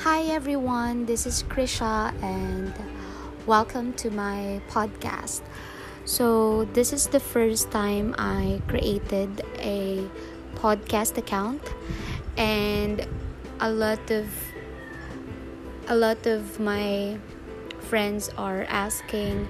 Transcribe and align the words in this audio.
Hi 0.00 0.22
everyone, 0.32 1.04
this 1.04 1.26
is 1.26 1.42
Krisha 1.42 2.16
and 2.24 2.72
welcome 3.44 3.92
to 4.00 4.08
my 4.08 4.62
podcast. 4.70 5.42
So, 6.06 6.64
this 6.72 6.94
is 6.94 7.08
the 7.08 7.20
first 7.20 7.70
time 7.70 8.14
I 8.16 8.62
created 8.66 9.44
a 9.58 10.08
podcast 10.54 11.18
account 11.18 11.60
and 12.38 13.06
a 13.60 13.68
lot 13.70 14.00
of 14.10 14.24
a 15.86 15.94
lot 15.94 16.24
of 16.24 16.58
my 16.58 17.18
friends 17.80 18.30
are 18.38 18.64
asking 18.72 19.48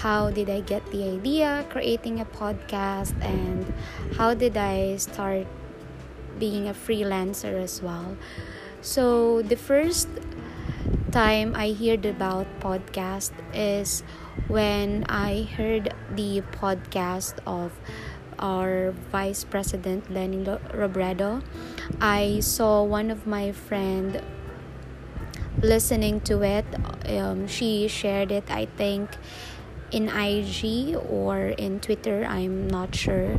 how 0.00 0.30
did 0.30 0.48
I 0.48 0.62
get 0.64 0.80
the 0.90 1.04
idea 1.20 1.66
creating 1.68 2.18
a 2.18 2.24
podcast 2.24 3.12
and 3.20 3.68
how 4.16 4.32
did 4.32 4.56
I 4.56 4.96
start 4.96 5.46
being 6.38 6.66
a 6.66 6.72
freelancer 6.72 7.60
as 7.60 7.82
well. 7.82 8.16
So 8.82 9.42
the 9.42 9.54
first 9.54 10.08
time 11.12 11.54
I 11.54 11.70
heard 11.70 12.04
about 12.04 12.50
podcast 12.58 13.30
is 13.54 14.02
when 14.48 15.06
I 15.08 15.46
heard 15.54 15.94
the 16.10 16.42
podcast 16.58 17.38
of 17.46 17.78
our 18.40 18.90
Vice 19.14 19.44
President 19.44 20.10
Leni 20.10 20.42
Robredo. 20.74 21.44
I 22.00 22.40
saw 22.40 22.82
one 22.82 23.12
of 23.12 23.24
my 23.24 23.52
friend 23.52 24.20
listening 25.62 26.20
to 26.22 26.42
it. 26.42 26.66
Um, 27.06 27.46
she 27.46 27.86
shared 27.86 28.32
it, 28.32 28.50
I 28.50 28.66
think, 28.66 29.14
in 29.92 30.08
IG 30.10 30.98
or 31.08 31.54
in 31.54 31.78
Twitter. 31.78 32.26
I'm 32.26 32.66
not 32.66 32.96
sure, 32.96 33.38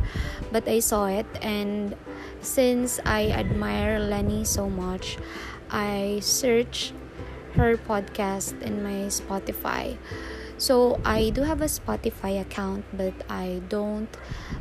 but 0.50 0.66
I 0.66 0.80
saw 0.80 1.04
it 1.04 1.26
and 1.42 1.96
since 2.44 3.00
I 3.04 3.28
admire 3.32 3.98
Leni 3.98 4.44
so 4.44 4.68
much, 4.68 5.16
I 5.70 6.20
search 6.20 6.92
her 7.56 7.76
podcast 7.76 8.60
in 8.60 8.84
my 8.84 9.08
Spotify. 9.08 9.96
So 10.58 11.00
I 11.04 11.30
do 11.30 11.42
have 11.42 11.62
a 11.62 11.72
Spotify 11.72 12.40
account, 12.40 12.84
but 12.92 13.14
I 13.28 13.62
don't 13.68 14.12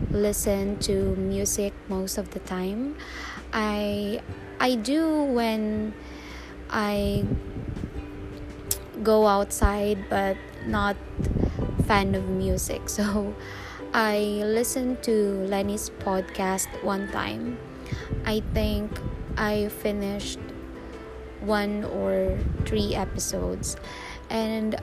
listen 0.10 0.80
to 0.88 1.16
music 1.16 1.74
most 1.90 2.18
of 2.18 2.32
the 2.32 2.40
time. 2.40 2.96
I 3.52 4.22
I 4.60 4.76
do 4.76 5.24
when 5.28 5.94
I 6.72 7.26
go 9.04 9.28
outside, 9.28 10.10
but 10.10 10.38
not 10.66 10.96
fan 11.86 12.16
of 12.16 12.26
music. 12.30 12.88
So 12.90 13.36
I 13.94 14.42
listened 14.42 15.04
to 15.04 15.46
Leni's 15.46 15.92
podcast 16.02 16.72
one 16.82 17.12
time 17.12 17.60
I 18.26 18.42
think 18.54 18.92
I 19.38 19.70
finished 19.70 20.40
one 21.42 21.84
or 21.84 22.40
three 22.66 22.96
episodes. 22.96 23.76
And 24.30 24.76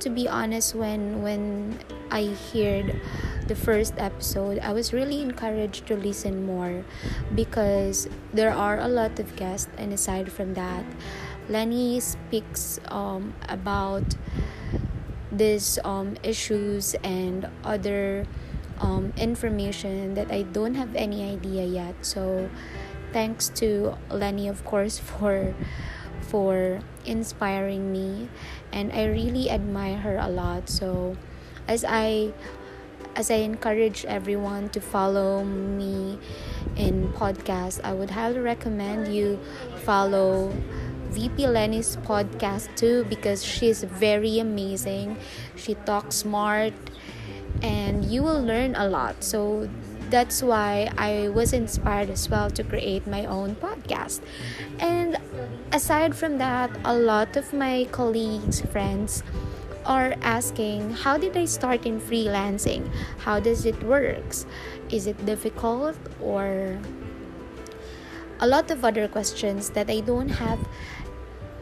to 0.00 0.10
be 0.10 0.28
honest 0.28 0.74
when 0.74 1.22
when 1.22 1.78
I 2.10 2.34
heard 2.52 3.00
the 3.46 3.54
first 3.54 3.94
episode 3.98 4.58
I 4.58 4.72
was 4.72 4.92
really 4.92 5.20
encouraged 5.20 5.86
to 5.88 5.96
listen 5.96 6.46
more 6.46 6.84
because 7.34 8.08
there 8.32 8.50
are 8.50 8.78
a 8.78 8.88
lot 8.88 9.18
of 9.18 9.36
guests. 9.36 9.68
And 9.76 9.92
aside 9.92 10.32
from 10.32 10.54
that 10.54 10.84
Leni 11.48 12.00
speaks 12.00 12.78
um, 12.88 13.34
about 13.48 14.14
these 15.32 15.78
um, 15.84 16.16
issues 16.22 16.94
and 17.02 17.48
other 17.64 18.26
um, 18.80 19.12
information 19.16 20.14
that 20.14 20.30
I 20.32 20.42
don't 20.42 20.74
have 20.74 20.94
any 20.96 21.24
idea 21.24 21.64
yet. 21.64 21.94
So 22.02 22.50
thanks 23.12 23.48
to 23.60 23.96
Leni, 24.10 24.48
of 24.48 24.64
course 24.64 24.98
for 25.10 25.54
for 26.20 26.78
inspiring 27.04 27.90
me 27.90 28.28
and 28.72 28.92
I 28.92 29.06
really 29.06 29.50
admire 29.50 29.96
her 29.98 30.16
a 30.16 30.28
lot. 30.28 30.68
So 30.68 31.16
as 31.66 31.84
I 31.86 32.32
as 33.16 33.30
I 33.30 33.42
encourage 33.42 34.04
everyone 34.04 34.68
to 34.70 34.80
follow 34.80 35.44
me 35.44 36.18
in 36.76 37.12
podcast, 37.12 37.80
I 37.82 37.92
would 37.92 38.10
highly 38.10 38.38
recommend 38.38 39.12
you 39.12 39.38
follow 39.82 40.52
VP 41.10 41.48
Leni's 41.48 41.96
podcast 42.06 42.74
too 42.76 43.04
because 43.08 43.44
she's 43.44 43.82
very 43.82 44.38
amazing. 44.38 45.16
She 45.56 45.74
talks 45.74 46.16
smart 46.16 46.72
and 47.62 48.04
you 48.04 48.22
will 48.22 48.42
learn 48.42 48.74
a 48.76 48.88
lot. 48.88 49.22
So 49.22 49.68
that's 50.10 50.42
why 50.42 50.90
I 50.98 51.28
was 51.28 51.52
inspired 51.52 52.10
as 52.10 52.28
well 52.28 52.50
to 52.50 52.64
create 52.64 53.06
my 53.06 53.24
own 53.26 53.54
podcast. 53.54 54.20
And 54.78 55.16
aside 55.72 56.14
from 56.16 56.38
that, 56.38 56.70
a 56.84 56.94
lot 56.94 57.36
of 57.36 57.52
my 57.52 57.86
colleagues, 57.92 58.60
friends, 58.60 59.22
are 59.86 60.14
asking 60.20 60.90
how 60.90 61.16
did 61.16 61.36
I 61.36 61.46
start 61.46 61.86
in 61.86 62.00
freelancing? 62.00 62.90
How 63.18 63.40
does 63.40 63.64
it 63.64 63.82
works? 63.82 64.46
Is 64.90 65.06
it 65.06 65.24
difficult 65.24 65.96
or 66.20 66.78
a 68.40 68.46
lot 68.46 68.70
of 68.70 68.84
other 68.84 69.08
questions 69.08 69.70
that 69.70 69.88
I 69.90 70.00
don't 70.00 70.28
have 70.28 70.58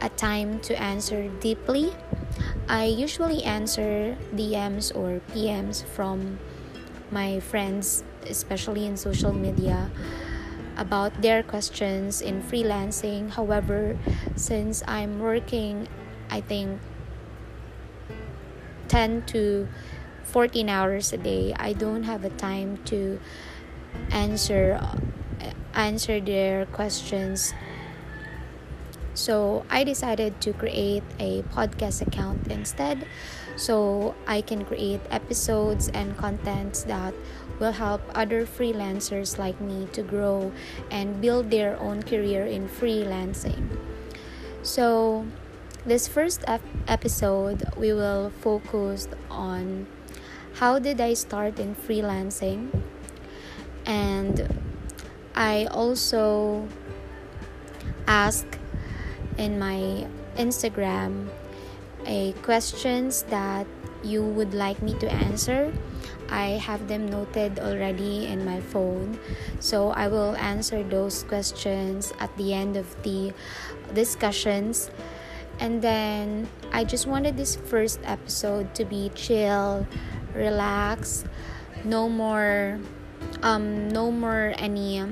a 0.01 0.09
time 0.09 0.59
to 0.61 0.79
answer 0.79 1.27
deeply 1.39 1.93
I 2.69 2.85
usually 2.85 3.41
answer 3.41 4.15
DMs 4.35 4.95
or 4.95 5.25
PMs 5.33 5.83
from 5.83 6.37
my 7.09 7.39
friends, 7.39 8.03
especially 8.29 8.85
in 8.85 8.95
social 8.95 9.33
media, 9.33 9.89
about 10.77 11.23
their 11.23 11.41
questions 11.41 12.21
in 12.21 12.43
freelancing. 12.43 13.31
However, 13.31 13.97
since 14.35 14.83
I'm 14.87 15.19
working, 15.19 15.87
I 16.29 16.41
think 16.41 16.79
10 18.87 19.25
to 19.33 19.67
14 20.25 20.69
hours 20.69 21.11
a 21.11 21.17
day, 21.17 21.55
I 21.57 21.73
don't 21.73 22.03
have 22.03 22.23
a 22.23 22.29
time 22.29 22.77
to 22.93 23.19
answer 24.11 24.79
answer 25.73 26.19
their 26.19 26.67
questions 26.67 27.53
so 29.13 29.65
I 29.69 29.83
decided 29.83 30.41
to 30.41 30.53
create 30.53 31.03
a 31.19 31.41
podcast 31.53 32.05
account 32.05 32.47
instead 32.47 33.05
so 33.55 34.15
I 34.27 34.41
can 34.41 34.65
create 34.65 35.01
episodes 35.11 35.89
and 35.89 36.15
contents 36.17 36.83
that 36.83 37.13
will 37.59 37.73
help 37.73 38.01
other 38.15 38.45
freelancers 38.45 39.37
like 39.37 39.59
me 39.59 39.87
to 39.93 40.01
grow 40.01 40.51
and 40.89 41.21
build 41.21 41.51
their 41.51 41.77
own 41.79 42.03
career 42.03 42.45
in 42.45 42.69
freelancing. 42.69 43.77
So, 44.61 45.25
this 45.85 46.07
first 46.07 46.43
ep- 46.47 46.61
episode, 46.87 47.63
we 47.75 47.93
will 47.93 48.31
focus 48.41 49.07
on 49.29 49.87
how 50.55 50.79
did 50.79 50.99
I 50.99 51.13
start 51.13 51.59
in 51.59 51.75
freelancing 51.75 52.69
and 53.85 54.59
I 55.35 55.65
also 55.71 56.67
ask 58.07 58.58
in 59.39 59.57
my 59.57 60.05
Instagram 60.35 61.31
a 62.05 62.33
questions 62.43 63.23
that 63.31 63.65
you 64.03 64.23
would 64.23 64.53
like 64.53 64.81
me 64.81 64.93
to 64.99 65.11
answer. 65.11 65.73
I 66.29 66.61
have 66.61 66.87
them 66.87 67.09
noted 67.09 67.59
already 67.59 68.27
in 68.27 68.45
my 68.45 68.61
phone. 68.61 69.19
So 69.59 69.89
I 69.89 70.07
will 70.07 70.35
answer 70.37 70.83
those 70.83 71.23
questions 71.23 72.13
at 72.19 72.35
the 72.37 72.53
end 72.53 72.77
of 72.77 72.85
the 73.03 73.33
discussions. 73.93 74.91
And 75.59 75.81
then 75.81 76.47
I 76.71 76.83
just 76.83 77.07
wanted 77.07 77.35
this 77.35 77.55
first 77.55 77.99
episode 78.03 78.75
to 78.75 78.85
be 78.85 79.11
chill, 79.15 79.87
relax, 80.33 81.25
no 81.83 82.07
more 82.07 82.79
um 83.43 83.87
no 83.89 84.11
more 84.11 84.53
any 84.57 85.03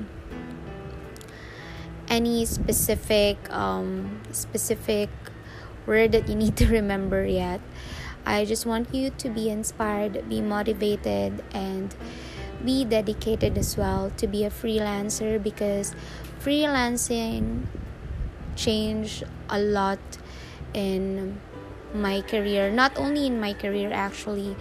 any 2.08 2.44
specific 2.44 3.36
um, 3.52 4.20
specific 4.32 5.10
word 5.86 6.12
that 6.12 6.28
you 6.28 6.34
need 6.34 6.56
to 6.56 6.66
remember 6.78 7.24
yet. 7.24 7.60
I 8.26 8.44
just 8.44 8.66
want 8.66 8.94
you 8.94 9.10
to 9.10 9.30
be 9.30 9.48
inspired, 9.48 10.28
be 10.28 10.40
motivated, 10.40 11.42
and 11.52 11.94
be 12.64 12.84
dedicated 12.84 13.56
as 13.56 13.76
well 13.76 14.12
to 14.16 14.26
be 14.26 14.44
a 14.44 14.50
freelancer 14.50 15.42
because 15.42 15.94
freelancing 16.40 17.64
changed 18.56 19.24
a 19.48 19.58
lot 19.60 19.98
in 20.74 21.40
my 21.94 22.20
career 22.20 22.70
not 22.70 22.92
only 22.98 23.26
in 23.26 23.40
my 23.40 23.52
career 23.54 23.90
actually 23.92 24.54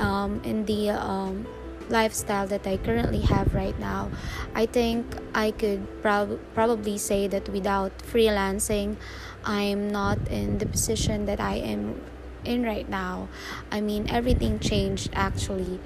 um, 0.00 0.40
in 0.44 0.66
the 0.66 0.90
um, 0.90 1.46
lifestyle 1.90 2.46
that 2.48 2.66
I 2.66 2.76
currently 2.76 3.20
have 3.22 3.54
right 3.54 3.78
now, 3.78 4.10
I 4.54 4.66
think 4.66 5.06
I 5.34 5.50
could 5.50 5.86
prob- 6.02 6.40
probably 6.54 6.98
say 6.98 7.26
that 7.28 7.48
without 7.48 7.96
freelancing, 7.98 8.96
I'm 9.44 9.90
not 9.90 10.18
in 10.28 10.58
the 10.58 10.66
position 10.66 11.26
that 11.26 11.40
I 11.40 11.56
am 11.56 12.00
in 12.44 12.62
right 12.64 12.88
now. 12.88 13.28
I 13.70 13.80
mean, 13.80 14.08
everything 14.08 14.58
changed 14.58 15.10
actually. 15.14 15.80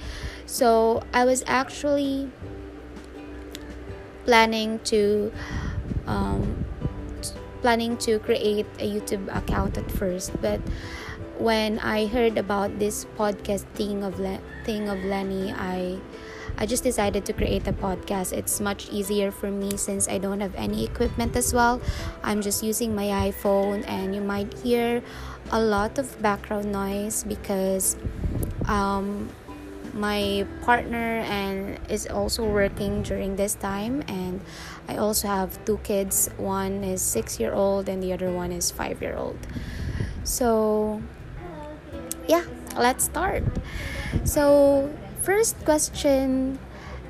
So, 0.47 1.03
I 1.13 1.25
was 1.25 1.45
actually 1.47 2.31
planning 4.25 4.79
to 4.85 5.33
um, 6.07 6.65
planning 7.63 7.97
to 7.97 8.19
create 8.19 8.67
a 8.79 8.91
YouTube 8.91 9.35
account 9.35 9.79
at 9.79 9.91
first, 9.91 10.35
but 10.43 10.61
when 11.43 11.81
I 11.81 12.07
heard 12.07 12.39
about 12.39 12.79
this 12.79 13.05
podcast 13.19 13.67
thing 13.75 14.07
of 14.07 14.21
Le- 14.23 14.39
thing 14.63 14.89
of 14.89 15.03
Leni, 15.03 15.51
I 15.51 15.99
I 16.57 16.67
just 16.67 16.87
decided 16.87 17.27
to 17.27 17.33
create 17.33 17.67
a 17.67 17.73
podcast. 17.75 18.31
It's 18.31 18.61
much 18.61 18.87
easier 18.95 19.35
for 19.35 19.51
me 19.51 19.77
since 19.77 20.07
I 20.07 20.23
don't 20.23 20.39
have 20.39 20.55
any 20.55 20.87
equipment 20.87 21.35
as 21.35 21.51
well. 21.51 21.83
I'm 22.23 22.43
just 22.43 22.63
using 22.63 22.95
my 22.95 23.11
iPhone, 23.27 23.83
and 23.91 24.15
you 24.15 24.23
might 24.23 24.55
hear 24.63 25.03
a 25.51 25.59
lot 25.59 25.99
of 25.99 26.15
background 26.23 26.71
noise 26.71 27.25
because 27.27 27.97
um, 28.71 29.27
my 29.93 30.47
partner 30.63 31.27
and 31.27 31.77
is 31.91 32.07
also 32.07 32.47
working 32.47 33.03
during 33.03 33.37
this 33.37 33.55
time 33.57 34.03
and 34.09 34.41
i 34.89 34.97
also 34.97 35.29
have 35.29 35.63
two 35.67 35.77
kids 35.85 36.31
one 36.39 36.83
is 36.83 37.03
six 37.03 37.39
year 37.39 37.53
old 37.53 37.91
and 37.91 38.03
the 38.03 38.11
other 38.11 38.33
one 38.33 38.53
is 38.53 38.71
five 38.71 39.03
year 39.03 39.15
old 39.15 39.37
so 40.25 41.03
yeah 42.29 42.45
let's 42.77 43.05
start 43.05 43.43
so 44.25 44.91
first 45.23 45.57
question 45.65 46.59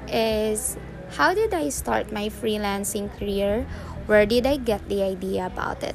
is 0.09 0.76
how 1.17 1.35
did 1.35 1.53
I 1.53 1.69
start 1.69 2.11
my 2.11 2.29
freelancing 2.32 3.12
career? 3.19 3.67
Where 4.06 4.25
did 4.25 4.47
I 4.47 4.56
get 4.56 4.88
the 4.88 5.03
idea 5.03 5.47
about 5.47 5.82
it? 5.82 5.94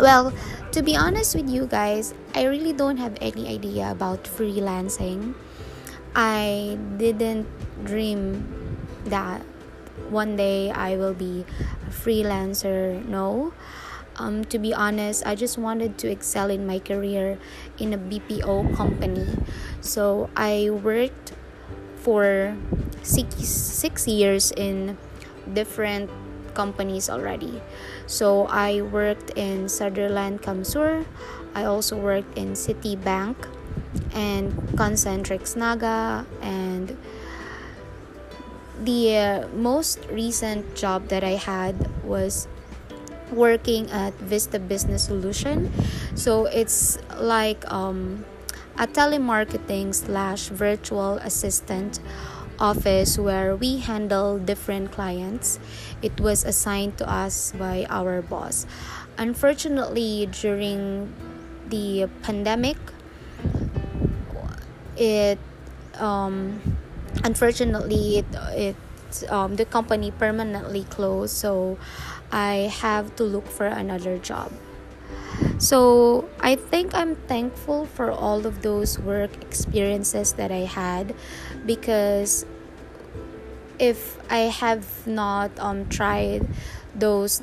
Well, 0.00 0.32
to 0.72 0.82
be 0.82 0.96
honest 0.96 1.36
with 1.36 1.50
you 1.50 1.66
guys, 1.66 2.14
I 2.34 2.44
really 2.44 2.72
don't 2.72 2.96
have 2.96 3.16
any 3.20 3.46
idea 3.48 3.90
about 3.90 4.24
freelancing. 4.24 5.34
I 6.16 6.78
didn't 6.96 7.46
dream 7.84 8.48
that 9.04 9.42
one 10.08 10.36
day 10.36 10.70
I 10.70 10.96
will 10.96 11.14
be 11.14 11.44
a 11.86 11.90
freelancer. 11.90 13.04
No. 13.04 13.52
Um, 14.16 14.44
to 14.46 14.58
be 14.58 14.74
honest, 14.74 15.26
I 15.26 15.34
just 15.34 15.56
wanted 15.56 15.96
to 15.98 16.10
excel 16.10 16.50
in 16.50 16.66
my 16.66 16.78
career 16.78 17.38
in 17.78 17.92
a 17.92 17.98
BPO 17.98 18.76
company. 18.76 19.26
So 19.80 20.28
I 20.36 20.70
worked 20.70 21.32
for 21.96 22.56
six, 23.02 23.36
six 23.46 24.06
years 24.06 24.52
in 24.56 24.98
different 25.54 26.10
companies 26.54 27.08
already. 27.08 27.62
So 28.06 28.46
I 28.46 28.82
worked 28.82 29.30
in 29.36 29.68
Sutherland 29.68 30.42
CamSur. 30.42 31.06
I 31.54 31.64
also 31.64 31.96
worked 31.96 32.36
in 32.36 32.52
Citibank 32.52 33.36
and 34.14 34.52
Concentrix 34.76 35.56
Naga 35.56 36.26
and 36.40 36.96
the 38.82 39.16
uh, 39.16 39.48
most 39.54 40.00
recent 40.10 40.74
job 40.74 41.08
that 41.08 41.22
I 41.22 41.36
had 41.38 41.88
was 42.04 42.48
working 43.32 43.90
at 43.90 44.14
Vista 44.14 44.58
Business 44.58 45.04
Solution. 45.04 45.72
So 46.14 46.46
it's 46.46 46.98
like 47.18 47.64
um, 47.72 48.24
a 48.78 48.86
telemarketing 48.86 49.94
slash 49.94 50.48
virtual 50.48 51.16
assistant 51.24 52.00
office 52.58 53.18
where 53.18 53.56
we 53.56 53.78
handle 53.78 54.38
different 54.38 54.92
clients. 54.92 55.58
It 56.02 56.20
was 56.20 56.44
assigned 56.44 56.98
to 56.98 57.08
us 57.08 57.52
by 57.58 57.86
our 57.90 58.22
boss. 58.22 58.66
Unfortunately, 59.18 60.28
during 60.30 61.12
the 61.68 62.08
pandemic, 62.22 62.76
it 64.96 65.38
um, 65.98 66.60
unfortunately 67.24 68.18
it, 68.18 68.26
it 68.52 68.76
um, 69.28 69.56
the 69.56 69.64
company 69.64 70.10
permanently 70.10 70.84
closed. 70.84 71.36
So 71.36 71.78
I 72.32 72.72
have 72.80 73.14
to 73.16 73.24
look 73.24 73.46
for 73.46 73.66
another 73.66 74.18
job. 74.18 74.50
So 75.58 76.28
I 76.40 76.56
think 76.56 76.94
I'm 76.94 77.14
thankful 77.14 77.86
for 77.86 78.10
all 78.10 78.46
of 78.46 78.62
those 78.62 78.98
work 78.98 79.30
experiences 79.42 80.32
that 80.34 80.50
I 80.50 80.64
had 80.66 81.14
because 81.66 82.44
if 83.78 84.18
I 84.30 84.50
have 84.50 85.06
not 85.06 85.50
um, 85.58 85.88
tried 85.88 86.48
those 86.94 87.42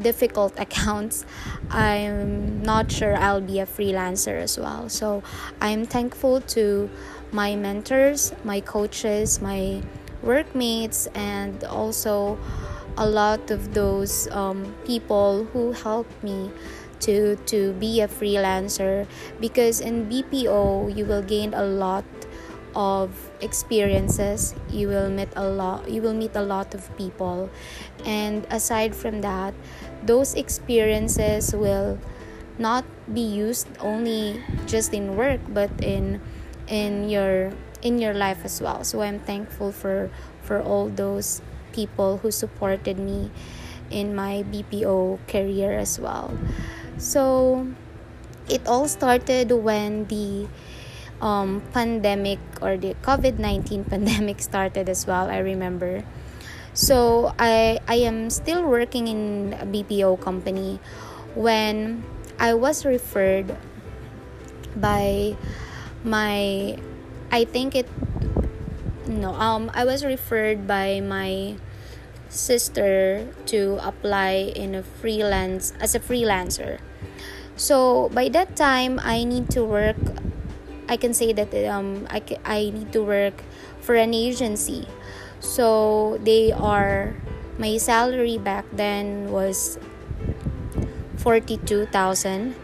difficult 0.00 0.58
accounts, 0.66 1.24
I'm 1.70 2.62
not 2.62 2.90
sure 2.90 3.16
I'll 3.16 3.40
be 3.40 3.60
a 3.60 3.66
freelancer 3.66 4.40
as 4.40 4.58
well. 4.58 4.88
So 4.88 5.22
I'm 5.60 5.84
thankful 5.86 6.40
to 6.58 6.90
my 7.30 7.56
mentors, 7.56 8.32
my 8.44 8.60
coaches, 8.60 9.40
my 9.40 9.82
workmates, 10.22 11.06
and 11.14 11.62
also 11.64 12.38
a 12.96 13.06
lot 13.06 13.50
of 13.50 13.74
those 13.74 14.28
um, 14.30 14.74
people 14.84 15.44
who 15.52 15.72
helped 15.72 16.22
me 16.22 16.50
to 17.00 17.36
to 17.46 17.72
be 17.74 18.00
a 18.00 18.08
freelancer 18.08 19.06
because 19.40 19.80
in 19.80 20.08
BPO 20.08 20.94
you 20.94 21.04
will 21.04 21.22
gain 21.22 21.52
a 21.52 21.64
lot 21.64 22.04
of 22.74 23.30
experiences. 23.40 24.54
You 24.70 24.88
will 24.88 25.10
meet 25.10 25.28
a 25.36 25.46
lot 25.46 25.88
you 25.90 26.02
will 26.02 26.14
meet 26.14 26.34
a 26.34 26.42
lot 26.42 26.74
of 26.74 26.88
people. 26.96 27.50
And 28.04 28.46
aside 28.50 28.94
from 28.94 29.20
that 29.22 29.54
those 30.06 30.34
experiences 30.34 31.54
will 31.54 31.98
not 32.58 32.84
be 33.12 33.20
used 33.20 33.66
only 33.80 34.40
just 34.66 34.94
in 34.94 35.16
work 35.16 35.40
but 35.50 35.70
in 35.82 36.20
in 36.68 37.08
your 37.10 37.52
in 37.82 37.98
your 37.98 38.14
life 38.14 38.44
as 38.44 38.62
well. 38.62 38.84
So 38.84 39.02
i'm 39.02 39.18
thankful 39.18 39.72
for 39.72 40.10
for 40.40 40.62
all 40.62 40.88
those 40.88 41.42
people 41.74 42.22
who 42.22 42.30
supported 42.30 42.98
me 42.98 43.30
in 43.90 44.14
my 44.14 44.46
BPO 44.46 45.18
career 45.26 45.74
as 45.74 45.98
well. 45.98 46.30
So 46.96 47.66
it 48.48 48.62
all 48.66 48.86
started 48.86 49.50
when 49.50 50.06
the 50.06 50.46
um, 51.20 51.62
pandemic 51.74 52.38
or 52.62 52.76
the 52.78 52.94
COVID 53.02 53.38
19 53.38 53.84
pandemic 53.90 54.40
started 54.40 54.88
as 54.88 55.06
well, 55.06 55.28
I 55.28 55.38
remember. 55.38 56.04
So 56.74 57.34
I, 57.38 57.78
I 57.86 58.06
am 58.06 58.30
still 58.30 58.62
working 58.66 59.08
in 59.08 59.54
a 59.58 59.66
BPO 59.66 60.20
company 60.20 60.80
when 61.34 62.02
I 62.38 62.54
was 62.54 62.84
referred 62.84 63.54
by 64.74 65.36
my 66.02 66.76
I 67.30 67.44
think 67.44 67.74
it 67.74 67.88
no 69.06 69.34
um 69.34 69.70
I 69.74 69.84
was 69.84 70.04
referred 70.04 70.66
by 70.66 71.00
my 71.00 71.56
sister 72.28 73.26
to 73.46 73.78
apply 73.82 74.52
in 74.56 74.74
a 74.74 74.82
freelance 74.82 75.72
as 75.80 75.94
a 75.94 76.00
freelancer. 76.00 76.78
So 77.56 78.08
by 78.10 78.28
that 78.34 78.56
time 78.56 78.98
i 78.98 79.22
need 79.22 79.48
to 79.54 79.62
work 79.62 79.96
i 80.88 80.96
can 80.96 81.14
say 81.14 81.32
that 81.32 81.54
um 81.70 82.06
i, 82.10 82.18
I 82.44 82.74
need 82.74 82.92
to 82.92 83.02
work 83.02 83.42
for 83.80 83.94
an 83.94 84.14
agency. 84.14 84.88
So 85.40 86.18
they 86.24 86.50
are 86.52 87.14
my 87.58 87.76
salary 87.76 88.38
back 88.38 88.64
then 88.72 89.30
was 89.30 89.78
42000 91.18 92.54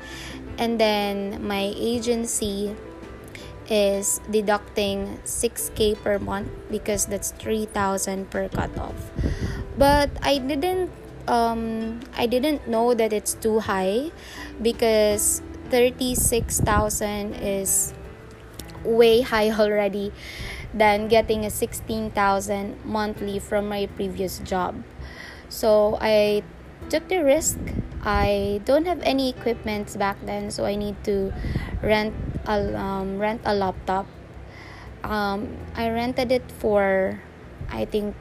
and 0.59 0.81
then 0.81 1.41
my 1.47 1.73
agency 1.77 2.75
is 3.71 4.21
deducting 4.31 5.19
6k 5.25 6.03
per 6.03 6.19
month 6.19 6.51
because 6.71 7.07
that's 7.07 7.31
3000 7.39 8.29
per 8.31 8.49
cutoff. 8.51 8.99
But 9.79 10.11
i 10.21 10.39
didn't 10.39 10.91
um 11.29 12.01
i 12.19 12.27
didn't 12.27 12.67
know 12.67 12.93
that 12.93 13.13
it's 13.13 13.35
too 13.35 13.61
high 13.61 14.11
because 14.61 15.41
36000 15.71 17.35
is 17.35 17.95
way 18.85 19.23
high 19.23 19.51
already 19.63 20.13
than 20.75 21.09
getting 21.09 21.47
a 21.47 21.51
16000 21.51 22.11
monthly 22.85 23.39
from 23.39 23.69
my 23.69 23.87
previous 23.95 24.39
job. 24.41 24.83
So 25.49 25.99
i 26.01 26.43
took 26.91 27.09
the 27.09 27.23
risk. 27.25 27.59
I 28.03 28.61
don't 28.65 28.87
have 28.87 29.01
any 29.03 29.31
equipment 29.31 29.97
back 29.99 30.17
then 30.25 30.51
so 30.51 30.65
i 30.65 30.75
need 30.75 30.97
to 31.05 31.33
rent 31.83 32.15
a 32.47 32.75
um, 32.75 33.19
rent 33.19 33.41
a 33.45 33.55
laptop. 33.55 34.07
Um, 35.05 35.57
i 35.77 35.89
rented 35.89 36.33
it 36.33 36.45
for 36.59 37.21
i 37.71 37.85
think 37.85 38.15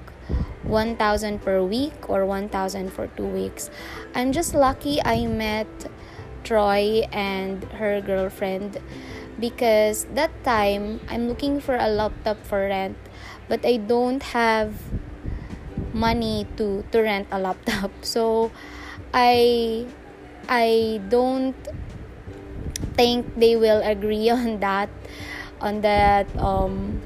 1000 0.64 1.42
per 1.42 1.64
week 1.64 2.10
or 2.10 2.26
1000 2.26 2.94
for 2.94 3.08
two 3.18 3.26
weeks. 3.26 3.70
I'm 4.14 4.32
just 4.32 4.54
lucky 4.54 5.02
i 5.04 5.26
met 5.26 5.68
troy 6.44 7.08
and 7.12 7.64
her 7.82 8.00
girlfriend 8.02 8.80
because 9.40 10.06
that 10.14 10.32
time 10.44 11.00
i'm 11.10 11.28
looking 11.28 11.60
for 11.60 11.76
a 11.76 11.88
laptop 11.88 12.38
for 12.44 12.68
rent 12.68 12.98
but 13.48 13.66
i 13.66 13.78
don't 13.78 14.24
have 14.36 14.74
money 15.94 16.46
to 16.58 16.84
to 16.92 17.02
rent 17.02 17.28
a 17.32 17.40
laptop. 17.40 17.92
So 18.06 18.52
i 19.14 19.86
i 20.50 21.00
don't 21.10 21.56
think 22.96 23.26
they 23.38 23.56
will 23.56 23.82
agree 23.82 24.30
on 24.34 24.60
that 24.60 24.90
on 25.62 25.82
that 25.82 26.28
um 26.38 27.02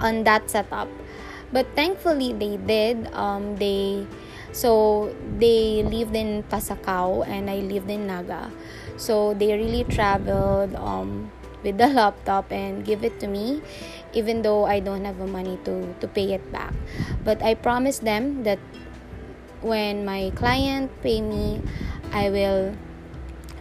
on 0.00 0.24
that 0.24 0.50
setup. 0.50 0.88
But 1.52 1.66
thankfully 1.74 2.32
they 2.32 2.56
did. 2.58 3.08
Um, 3.14 3.56
they 3.56 4.06
So 4.56 5.12
they 5.36 5.84
lived 5.84 6.16
in 6.16 6.40
Pasacao 6.48 7.28
and 7.28 7.52
I 7.52 7.60
lived 7.60 7.92
in 7.92 8.08
Naga. 8.08 8.48
So 8.96 9.36
they 9.36 9.52
really 9.52 9.84
traveled 9.84 10.72
um, 10.80 11.28
with 11.60 11.76
the 11.76 11.86
laptop 11.92 12.48
and 12.48 12.80
give 12.80 13.04
it 13.04 13.20
to 13.20 13.28
me 13.28 13.60
even 14.12 14.42
though 14.42 14.64
I 14.64 14.80
don't 14.80 15.04
have 15.04 15.18
the 15.18 15.26
money 15.26 15.58
to, 15.64 15.94
to 16.00 16.08
pay 16.08 16.32
it 16.32 16.52
back. 16.52 16.74
But 17.24 17.42
I 17.42 17.54
promise 17.54 17.98
them 17.98 18.44
that 18.44 18.58
when 19.60 20.04
my 20.04 20.30
client 20.34 20.90
pay 21.02 21.20
me, 21.20 21.62
I 22.12 22.30
will 22.30 22.74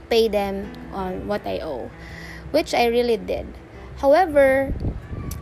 pay 0.10 0.28
them 0.28 0.72
on 0.94 1.28
what 1.28 1.46
I 1.46 1.60
owe, 1.60 1.90
which 2.52 2.74
I 2.74 2.86
really 2.88 3.18
did. 3.18 3.48
However, 3.98 4.74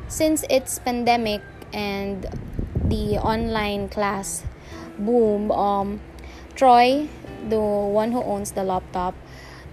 since 0.08 0.46
it's 0.50 0.80
pandemic 0.80 1.42
and 1.74 2.26
the 2.86 3.18
online 3.18 3.90
class 3.90 4.44
boom, 4.98 5.52
um, 5.52 6.02
Troy, 6.56 7.10
the 7.50 7.60
one 7.60 8.12
who 8.12 8.22
owns 8.22 8.52
the 8.52 8.64
laptop, 8.64 9.16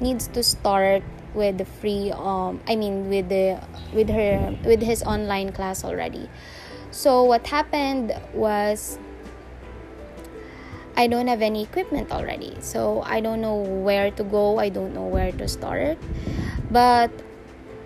needs 0.00 0.26
to 0.28 0.42
start 0.42 1.02
with 1.34 1.58
the 1.58 1.64
free 1.64 2.10
um 2.12 2.60
I 2.66 2.76
mean 2.76 3.08
with 3.08 3.28
the 3.28 3.60
with 3.92 4.08
her 4.10 4.56
with 4.64 4.82
his 4.82 5.02
online 5.02 5.52
class 5.52 5.84
already. 5.84 6.28
So 6.90 7.22
what 7.22 7.46
happened 7.46 8.12
was 8.34 8.99
I 10.96 11.06
don't 11.06 11.28
have 11.28 11.40
any 11.40 11.62
equipment 11.62 12.10
already. 12.10 12.56
So 12.60 13.02
I 13.06 13.20
don't 13.20 13.40
know 13.40 13.56
where 13.56 14.10
to 14.10 14.25
go, 14.25 14.58
I 14.58 14.68
don't 14.68 14.92
know 14.92 15.06
where 15.06 15.32
to 15.32 15.49
start. 15.49 15.99
But 16.70 17.10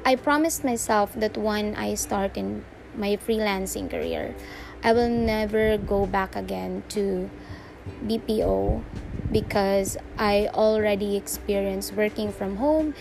I 0.05 0.17
promised 0.17 0.65
myself 0.65 1.15
that 1.15 1.37
when 1.37 1.77
I 1.77 1.95
start 1.95 2.37
in 2.37 2.65
my 2.97 3.17
freelancing 3.17 3.91
career, 3.91 4.35
I 4.83 4.93
will 4.93 5.09
never 5.09 5.79
go 5.79 6.07
back 6.07 6.37
again 6.37 6.83
to 6.91 7.31
BPO 8.05 8.83
because 9.35 9.99
I 10.17 10.49
already 10.55 11.19
experienced 11.19 11.93
working 11.99 12.31
from 12.31 12.55
home. 12.57 12.95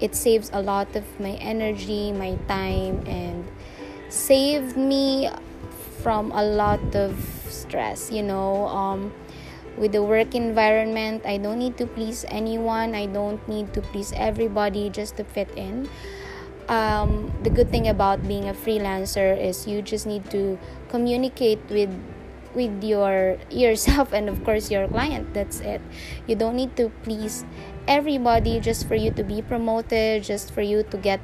It 0.00 0.16
saves 0.16 0.50
a 0.52 0.64
lot 0.64 0.96
of 0.96 1.04
my 1.20 1.36
energy, 1.36 2.12
my 2.12 2.40
time, 2.48 3.04
and 3.04 3.44
saved 4.08 4.76
me 4.76 5.28
from 6.00 6.32
a 6.32 6.42
lot 6.42 6.80
of 6.96 7.12
stress. 7.52 8.10
You 8.10 8.24
know, 8.24 8.66
um, 8.72 9.12
with 9.76 9.92
the 9.92 10.02
work 10.02 10.34
environment, 10.34 11.28
I 11.28 11.36
don't 11.36 11.60
need 11.60 11.76
to 11.76 11.86
please 11.86 12.24
anyone. 12.28 12.96
I 12.96 13.04
don't 13.04 13.40
need 13.46 13.76
to 13.76 13.84
please 13.92 14.16
everybody 14.16 14.88
just 14.88 15.20
to 15.20 15.24
fit 15.24 15.52
in. 15.56 15.88
Um, 16.68 17.30
the 17.44 17.50
good 17.50 17.70
thing 17.70 17.86
about 17.86 18.26
being 18.26 18.48
a 18.48 18.54
freelancer 18.54 19.38
is 19.38 19.68
you 19.68 19.82
just 19.82 20.06
need 20.06 20.28
to 20.32 20.58
communicate 20.88 21.60
with 21.70 21.92
with 22.56 22.82
your 22.82 23.36
yourself 23.52 24.16
and 24.16 24.32
of 24.32 24.42
course 24.42 24.72
your 24.72 24.88
client. 24.88 25.36
That's 25.36 25.60
it. 25.60 25.84
You 26.26 26.34
don't 26.34 26.56
need 26.56 26.74
to 26.80 26.88
please 27.04 27.44
everybody 27.86 28.58
just 28.58 28.88
for 28.88 28.96
you 28.96 29.12
to 29.12 29.22
be 29.22 29.44
promoted 29.44 30.24
just 30.24 30.50
for 30.50 30.62
you 30.62 30.82
to 30.82 30.96
get 30.96 31.20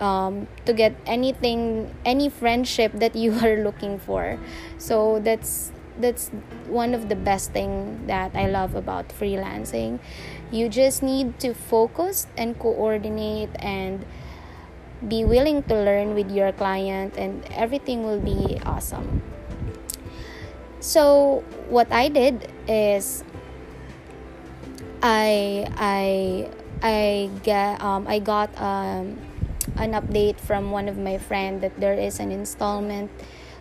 um, 0.00 0.48
to 0.64 0.72
get 0.72 0.96
anything 1.06 1.94
any 2.04 2.28
friendship 2.28 2.92
that 2.98 3.14
you 3.14 3.36
are 3.44 3.60
looking 3.62 4.00
for. 4.00 4.40
So 4.78 5.20
that's 5.20 5.70
that's 6.00 6.28
one 6.68 6.92
of 6.92 7.08
the 7.08 7.16
best 7.16 7.52
thing 7.52 8.04
that 8.06 8.36
i 8.36 8.46
love 8.46 8.74
about 8.74 9.08
freelancing. 9.08 10.00
You 10.50 10.68
just 10.68 11.02
need 11.02 11.40
to 11.40 11.54
focus 11.54 12.26
and 12.36 12.58
coordinate 12.58 13.48
and 13.60 14.04
be 15.08 15.24
willing 15.24 15.62
to 15.64 15.74
learn 15.74 16.14
with 16.14 16.30
your 16.30 16.52
client 16.52 17.16
and 17.16 17.44
everything 17.50 18.04
will 18.04 18.20
be 18.20 18.60
awesome 18.64 19.22
so 20.86 21.42
what 21.68 21.90
I 21.90 22.06
did 22.06 22.46
is 22.70 23.24
I 25.02 25.66
I 25.74 26.48
I 26.80 27.30
get 27.42 27.82
um, 27.82 28.06
I 28.06 28.20
got 28.22 28.54
um, 28.54 29.18
an 29.74 29.98
update 29.98 30.38
from 30.38 30.70
one 30.70 30.86
of 30.86 30.96
my 30.96 31.18
friend 31.18 31.60
that 31.60 31.74
there 31.80 31.98
is 31.98 32.20
an 32.20 32.30
installment 32.30 33.10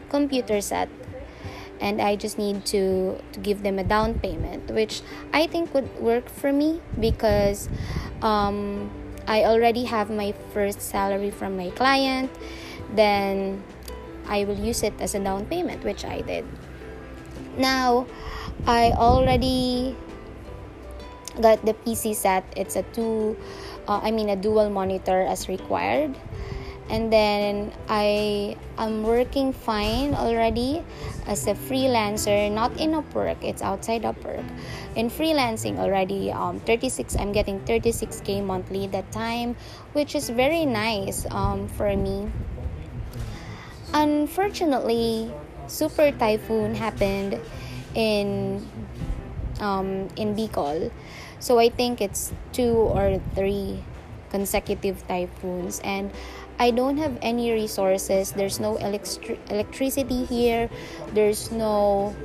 computer 0.10 0.62
set 0.62 0.88
and 1.82 2.00
I 2.00 2.16
just 2.16 2.38
need 2.38 2.64
to, 2.68 3.20
to 3.34 3.40
give 3.42 3.64
them 3.64 3.80
a 3.80 3.84
down 3.84 4.20
payment 4.20 4.70
which 4.70 5.02
I 5.34 5.48
think 5.48 5.74
would 5.74 5.90
work 6.00 6.30
for 6.30 6.54
me 6.54 6.80
because 7.00 7.68
um, 8.22 8.92
I 9.28 9.46
already 9.46 9.86
have 9.86 10.12
my 10.12 10.34
first 10.54 10.80
salary 10.80 11.32
from 11.32 11.58
my 11.58 11.72
client 11.72 12.30
then 12.94 13.64
I 14.28 14.46
will 14.46 14.60
use 14.60 14.84
it 14.84 14.94
as 15.02 15.16
a 15.16 15.20
down 15.20 15.48
payment 15.48 15.84
which 15.84 16.06
I 16.06 16.22
did 16.22 16.46
now 17.58 18.06
i 18.68 18.92
already 18.92 19.96
got 21.42 21.66
the 21.66 21.74
pc 21.74 22.16
set. 22.16 22.44
It's 22.56 22.76
a 22.76 22.84
two 22.96 23.38
uh, 23.88 24.00
i 24.04 24.12
mean 24.12 24.30
a 24.30 24.36
dual 24.36 24.70
monitor 24.70 25.22
as 25.22 25.48
required. 25.50 26.16
And 26.88 27.12
then 27.12 27.74
i 27.90 28.56
am 28.78 29.02
working 29.02 29.54
fine 29.54 30.14
already 30.14 30.84
as 31.26 31.48
a 31.48 31.56
freelancer 31.56 32.52
not 32.52 32.78
in 32.78 32.92
upwork 32.94 33.42
it's 33.42 33.64
outside 33.64 34.04
upwork 34.04 34.46
in 34.94 35.10
freelancing 35.10 35.80
already 35.82 36.32
um 36.32 36.60
36 36.60 37.18
i'm 37.18 37.32
getting 37.32 37.60
36k 37.62 38.46
monthly 38.46 38.86
that 38.86 39.12
time 39.12 39.58
which 39.94 40.14
is 40.14 40.30
very 40.30 40.64
nice 40.64 41.26
um 41.32 41.68
for 41.70 41.90
me. 41.98 42.30
Unfortunately 43.92 45.34
super 45.68 46.12
typhoon 46.12 46.76
happened 46.76 47.40
in 47.94 48.68
um, 49.60 50.08
in 50.16 50.36
Bicol. 50.36 50.92
So 51.40 51.60
I 51.60 51.70
think 51.70 52.02
it's 52.02 52.34
two 52.52 52.74
or 52.74 53.22
three 53.36 53.84
consecutive 54.30 55.08
typhoons 55.08 55.80
and 55.84 56.12
I 56.60 56.72
don't 56.72 56.98
have 56.98 57.18
any 57.22 57.52
resources. 57.52 58.32
There's 58.32 58.60
no 58.60 58.76
electri- 58.76 59.40
electricity 59.50 60.26
here. 60.26 60.70
There's 61.14 61.52
no 61.52 62.16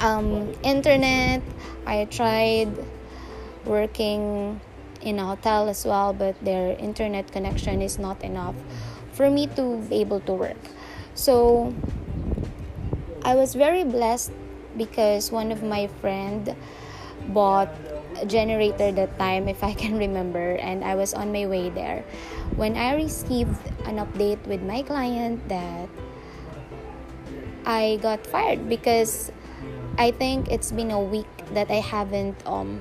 um, 0.00 0.52
internet. 0.62 1.42
I 1.86 2.06
tried 2.06 2.72
working 3.64 4.60
in 5.02 5.18
a 5.18 5.26
hotel 5.26 5.68
as 5.68 5.84
well, 5.84 6.12
but 6.12 6.34
their 6.44 6.76
internet 6.76 7.30
connection 7.30 7.82
is 7.82 7.98
not 7.98 8.22
enough 8.24 8.56
for 9.12 9.30
me 9.30 9.46
to 9.56 9.78
be 9.88 10.00
able 10.00 10.20
to 10.20 10.32
work. 10.32 10.62
So 11.14 11.74
I 13.28 13.34
was 13.34 13.52
very 13.52 13.84
blessed 13.84 14.32
because 14.78 15.30
one 15.30 15.52
of 15.52 15.62
my 15.62 15.88
friend 16.00 16.56
bought 17.28 17.68
a 18.16 18.24
generator 18.24 18.90
that 18.90 19.18
time 19.18 19.48
if 19.52 19.62
I 19.62 19.74
can 19.82 19.98
remember 19.98 20.56
and 20.56 20.82
I 20.82 20.94
was 20.94 21.12
on 21.12 21.30
my 21.30 21.44
way 21.44 21.68
there 21.68 22.08
when 22.56 22.74
I 22.74 22.96
received 22.96 23.60
an 23.84 24.00
update 24.00 24.40
with 24.46 24.62
my 24.62 24.80
client 24.80 25.46
that 25.50 25.90
I 27.66 28.00
got 28.00 28.26
fired 28.26 28.66
because 28.66 29.30
I 29.98 30.10
think 30.10 30.48
it's 30.48 30.72
been 30.72 30.90
a 30.90 31.02
week 31.02 31.28
that 31.52 31.70
I 31.70 31.84
haven't 31.84 32.40
um 32.48 32.80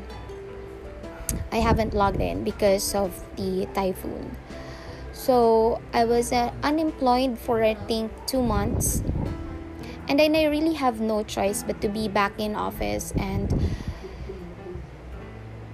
I 1.51 1.59
haven't 1.59 1.93
logged 1.93 2.23
in 2.23 2.45
because 2.45 2.95
of 2.95 3.11
the 3.35 3.67
typhoon. 3.75 4.31
So 5.11 5.81
I 5.91 6.05
was 6.05 6.31
uh, 6.31 6.53
unemployed 6.63 7.37
for 7.37 7.65
I 7.65 7.75
think 7.91 8.15
2 8.27 8.41
months 8.41 9.03
and 10.07 10.19
then 10.19 10.35
I 10.35 10.45
really 10.45 10.73
have 10.73 10.99
no 10.99 11.23
choice 11.23 11.63
but 11.63 11.81
to 11.81 11.89
be 11.89 12.07
back 12.07 12.39
in 12.39 12.55
office 12.55 13.13
and 13.17 13.51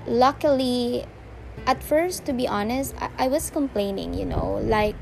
luckily 0.07 1.05
at 1.65 1.81
first 1.81 2.25
to 2.25 2.33
be 2.33 2.47
honest 2.47 2.93
I, 2.99 3.09
I 3.17 3.27
was 3.27 3.49
complaining 3.49 4.13
you 4.13 4.25
know 4.25 4.59
like 4.63 4.97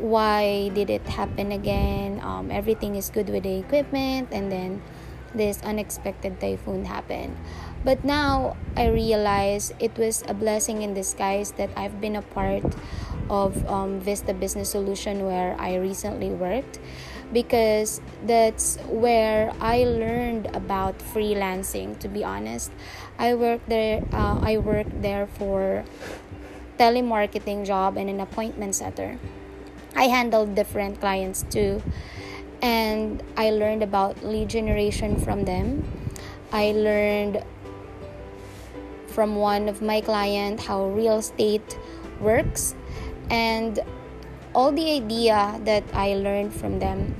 why 0.00 0.70
did 0.70 0.88
it 0.88 1.06
happen 1.06 1.52
again? 1.52 2.20
Um, 2.24 2.50
everything 2.50 2.96
is 2.96 3.10
good 3.10 3.28
with 3.28 3.44
the 3.44 3.60
equipment 3.60 4.28
and 4.32 4.50
then 4.50 4.82
this 5.34 5.62
unexpected 5.62 6.40
typhoon 6.40 6.86
happened. 6.86 7.36
But 7.84 8.04
now 8.04 8.56
i 8.76 8.88
realize 8.88 9.72
it 9.78 9.96
was 9.96 10.22
a 10.28 10.34
blessing 10.34 10.82
in 10.82 10.92
disguise 10.94 11.52
that 11.52 11.70
i've 11.76 12.00
been 12.00 12.14
a 12.14 12.22
part 12.22 12.62
of 13.30 13.66
um, 13.66 13.98
vista 14.00 14.34
business 14.34 14.70
solution 14.70 15.24
where 15.24 15.56
i 15.58 15.76
recently 15.76 16.28
worked 16.28 16.78
because 17.32 18.00
that's 18.26 18.76
where 18.88 19.52
I 19.60 19.84
learned 19.84 20.46
about 20.54 20.98
freelancing 20.98 21.98
to 22.00 22.08
be 22.08 22.24
honest. 22.24 22.70
I 23.18 23.34
worked 23.34 23.68
there 23.68 24.02
uh, 24.12 24.40
I 24.42 24.58
worked 24.58 25.02
there 25.02 25.26
for 25.26 25.84
telemarketing 26.78 27.66
job 27.66 27.96
and 27.96 28.08
an 28.08 28.20
appointment 28.20 28.74
setter. 28.74 29.18
I 29.94 30.04
handled 30.04 30.54
different 30.54 31.00
clients 31.00 31.44
too 31.50 31.82
and 32.62 33.22
I 33.36 33.50
learned 33.50 33.82
about 33.82 34.24
lead 34.24 34.48
generation 34.48 35.18
from 35.18 35.44
them. 35.44 35.84
I 36.52 36.72
learned 36.72 37.44
from 39.06 39.36
one 39.36 39.68
of 39.68 39.82
my 39.82 40.00
client 40.00 40.60
how 40.60 40.86
real 40.86 41.18
estate 41.18 41.78
works 42.20 42.74
and 43.30 43.78
all 44.54 44.72
the 44.72 44.90
idea 44.90 45.60
that 45.64 45.84
I 45.92 46.14
learned 46.14 46.54
from 46.54 46.78
them, 46.78 47.14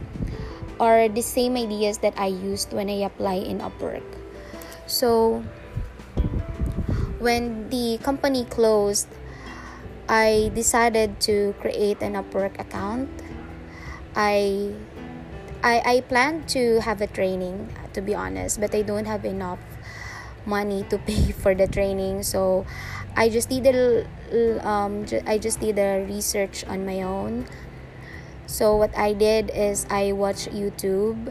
are 0.81 1.13
the 1.13 1.21
same 1.21 1.61
ideas 1.61 1.99
that 1.99 2.17
I 2.17 2.33
used 2.33 2.73
when 2.73 2.89
I 2.89 3.05
apply 3.05 3.45
in 3.45 3.61
Upwork. 3.61 4.03
So 4.89 5.45
when 7.21 7.69
the 7.69 8.01
company 8.03 8.49
closed, 8.49 9.07
I 10.09 10.51
decided 10.55 11.21
to 11.29 11.55
create 11.61 12.01
an 12.01 12.17
Upwork 12.17 12.59
account. 12.59 13.13
I 14.17 14.73
I 15.63 15.85
I 15.85 16.01
plan 16.09 16.49
to 16.57 16.81
have 16.81 17.05
a 17.05 17.07
training 17.07 17.69
to 17.93 18.01
be 18.01 18.17
honest, 18.17 18.59
but 18.59 18.75
I 18.75 18.81
don't 18.81 19.05
have 19.05 19.29
enough 19.29 19.61
money 20.49 20.89
to 20.89 20.97
pay 20.97 21.31
for 21.45 21.55
the 21.55 21.69
training, 21.69 22.25
so 22.25 22.65
I 23.21 23.29
just 23.29 23.51
did 23.51 23.69
a 23.69 24.09
um 24.65 25.05
I 25.27 25.37
just 25.37 25.61
did 25.61 25.77
a 25.79 26.09
research 26.09 26.65
on 26.65 26.87
my 26.87 27.03
own. 27.05 27.45
So 28.49 28.77
what 28.81 28.97
I 28.97 29.13
did 29.13 29.53
is 29.53 29.85
I 29.91 30.13
watched 30.13 30.49
YouTube 30.49 31.29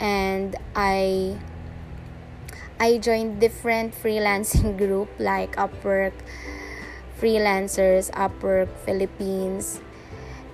and 0.00 0.56
I 0.74 1.36
I 2.80 2.96
joined 2.96 3.44
different 3.44 3.92
freelancing 3.92 4.78
group 4.82 5.12
like 5.20 5.54
Upwork 5.56 6.16
freelancers, 7.20 8.08
Upwork 8.16 8.72
Philippines, 8.86 9.82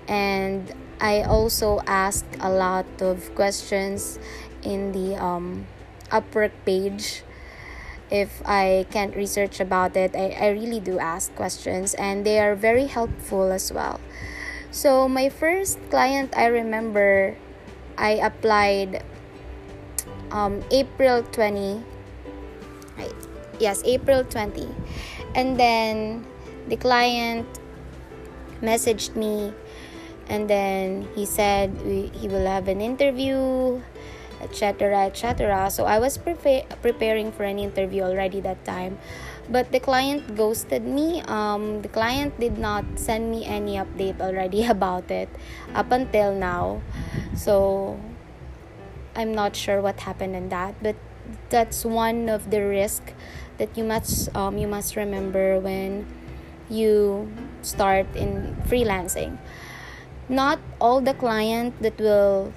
and 0.09 0.75
I 0.99 1.23
also 1.23 1.87
asked 1.87 2.35
a 2.41 2.51
lot 2.51 2.87
of 2.99 3.35
questions 3.37 4.19
in 4.65 4.91
the 4.91 5.15
um, 5.23 5.69
Upwork 6.11 6.53
page. 6.65 7.24
If 8.11 8.43
I 8.45 8.87
can't 8.91 9.17
research 9.17 9.61
about 9.61 9.97
it, 9.97 10.15
I, 10.15 10.37
I 10.39 10.49
really 10.51 10.81
do 10.81 10.99
ask 10.99 11.35
questions, 11.35 11.95
and 11.95 12.25
they 12.25 12.39
are 12.39 12.55
very 12.55 12.87
helpful 12.87 13.51
as 13.51 13.73
well. 13.73 14.01
So, 14.71 15.09
my 15.09 15.29
first 15.29 15.79
client, 15.91 16.37
I 16.37 16.47
remember 16.47 17.37
I 17.97 18.19
applied 18.21 19.03
um, 20.31 20.63
April 20.71 21.23
20 21.23 21.83
right 22.99 23.15
yes 23.59 23.83
april 23.85 24.25
20 24.25 24.69
and 25.35 25.59
then 25.59 26.25
the 26.69 26.77
client 26.77 27.47
messaged 28.63 29.15
me 29.17 29.53
and 30.29 30.49
then 30.49 31.07
he 31.15 31.27
said 31.27 31.71
we, 31.85 32.11
he 32.15 32.29
will 32.29 32.47
have 32.47 32.69
an 32.69 32.81
interview 32.81 33.81
etc 34.41 35.07
etc 35.07 35.71
so 35.71 35.85
i 35.85 35.99
was 35.99 36.19
prepa- 36.19 36.67
preparing 36.83 37.31
for 37.33 37.45
an 37.45 37.59
interview 37.59 38.03
already 38.03 38.41
that 38.41 38.65
time. 38.65 38.99
But 39.49 39.73
the 39.73 39.81
client 39.81 40.37
ghosted 40.37 40.85
me. 40.85 41.21
Um, 41.29 41.83
the 41.83 41.89
client 41.89 42.41
did 42.41 42.57
not 42.57 42.85
send 42.97 43.31
me 43.31 43.45
any 43.45 43.77
update 43.77 44.21
already 44.21 44.65
about 44.77 45.11
it 45.11 45.29
up 45.75 45.93
until 45.93 46.35
now. 46.35 46.81
So 47.37 47.99
i'm 49.17 49.33
not 49.33 49.55
sure 49.55 49.81
what 49.81 50.01
happened 50.01 50.35
in 50.35 50.49
that. 50.49 50.75
But 50.83 50.97
that's 51.51 51.85
one 51.85 52.29
of 52.29 52.51
the 52.51 52.65
risk 52.65 53.13
that 53.59 53.77
you 53.77 53.85
must 53.85 54.35
um, 54.35 54.59
you 54.59 54.67
must 54.67 54.97
remember 54.97 55.61
when 55.61 56.07
you 56.71 57.29
start 57.63 58.07
in 58.17 58.57
freelancing. 58.65 59.39
Not 60.29 60.59
all 60.81 61.03
the 61.03 61.13
client 61.13 61.77
that 61.83 62.01
will 62.01 62.53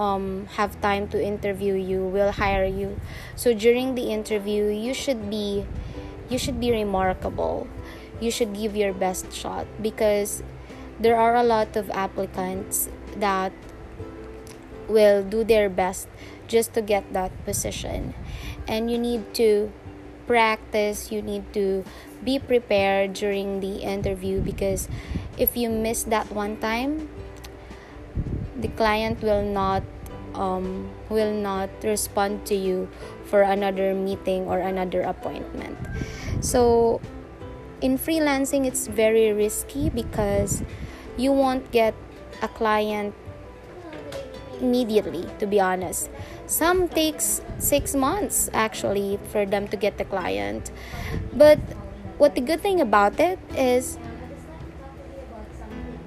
um, 0.00 0.48
have 0.56 0.80
time 0.80 1.04
to 1.08 1.20
interview 1.20 1.74
you 1.74 2.00
will 2.00 2.32
hire 2.32 2.64
you 2.64 2.96
so 3.36 3.52
during 3.52 3.94
the 3.94 4.08
interview 4.08 4.72
you 4.72 4.94
should 4.94 5.28
be 5.28 5.66
you 6.30 6.38
should 6.38 6.58
be 6.58 6.72
remarkable 6.72 7.68
you 8.20 8.30
should 8.30 8.56
give 8.56 8.74
your 8.74 8.92
best 8.92 9.32
shot 9.32 9.66
because 9.82 10.42
there 11.00 11.16
are 11.16 11.36
a 11.36 11.42
lot 11.42 11.76
of 11.76 11.90
applicants 11.90 12.88
that 13.16 13.52
will 14.88 15.22
do 15.22 15.44
their 15.44 15.68
best 15.68 16.08
just 16.46 16.74
to 16.74 16.82
get 16.82 17.12
that 17.12 17.32
position. 17.44 18.12
And 18.68 18.90
you 18.90 18.98
need 18.98 19.32
to 19.34 19.72
practice, 20.26 21.10
you 21.10 21.22
need 21.22 21.52
to 21.54 21.84
be 22.22 22.38
prepared 22.38 23.14
during 23.14 23.60
the 23.60 23.80
interview 23.80 24.40
because 24.40 24.88
if 25.38 25.56
you 25.56 25.70
miss 25.70 26.04
that 26.04 26.30
one 26.30 26.58
time, 26.58 27.08
the 28.60 28.68
client 28.68 29.22
will 29.22 29.42
not 29.42 29.82
um, 30.34 30.88
will 31.08 31.34
not 31.34 31.70
respond 31.82 32.46
to 32.46 32.54
you 32.54 32.88
for 33.24 33.42
another 33.42 33.94
meeting 33.94 34.46
or 34.46 34.58
another 34.58 35.02
appointment. 35.02 35.76
So 36.40 37.00
in 37.80 37.98
freelancing 37.98 38.66
it's 38.66 38.86
very 38.86 39.32
risky 39.32 39.88
because 39.88 40.62
you 41.16 41.32
won't 41.32 41.70
get 41.72 41.94
a 42.42 42.48
client 42.48 43.14
immediately 44.60 45.24
to 45.38 45.46
be 45.46 45.58
honest 45.58 46.10
some 46.46 46.88
takes 46.88 47.40
six 47.58 47.94
months 47.94 48.50
actually 48.52 49.18
for 49.32 49.46
them 49.46 49.66
to 49.66 49.76
get 49.76 49.96
the 49.96 50.04
client 50.04 50.70
but 51.32 51.58
what 52.18 52.34
the 52.34 52.40
good 52.40 52.60
thing 52.60 52.80
about 52.80 53.18
it 53.18 53.38
is 53.56 53.96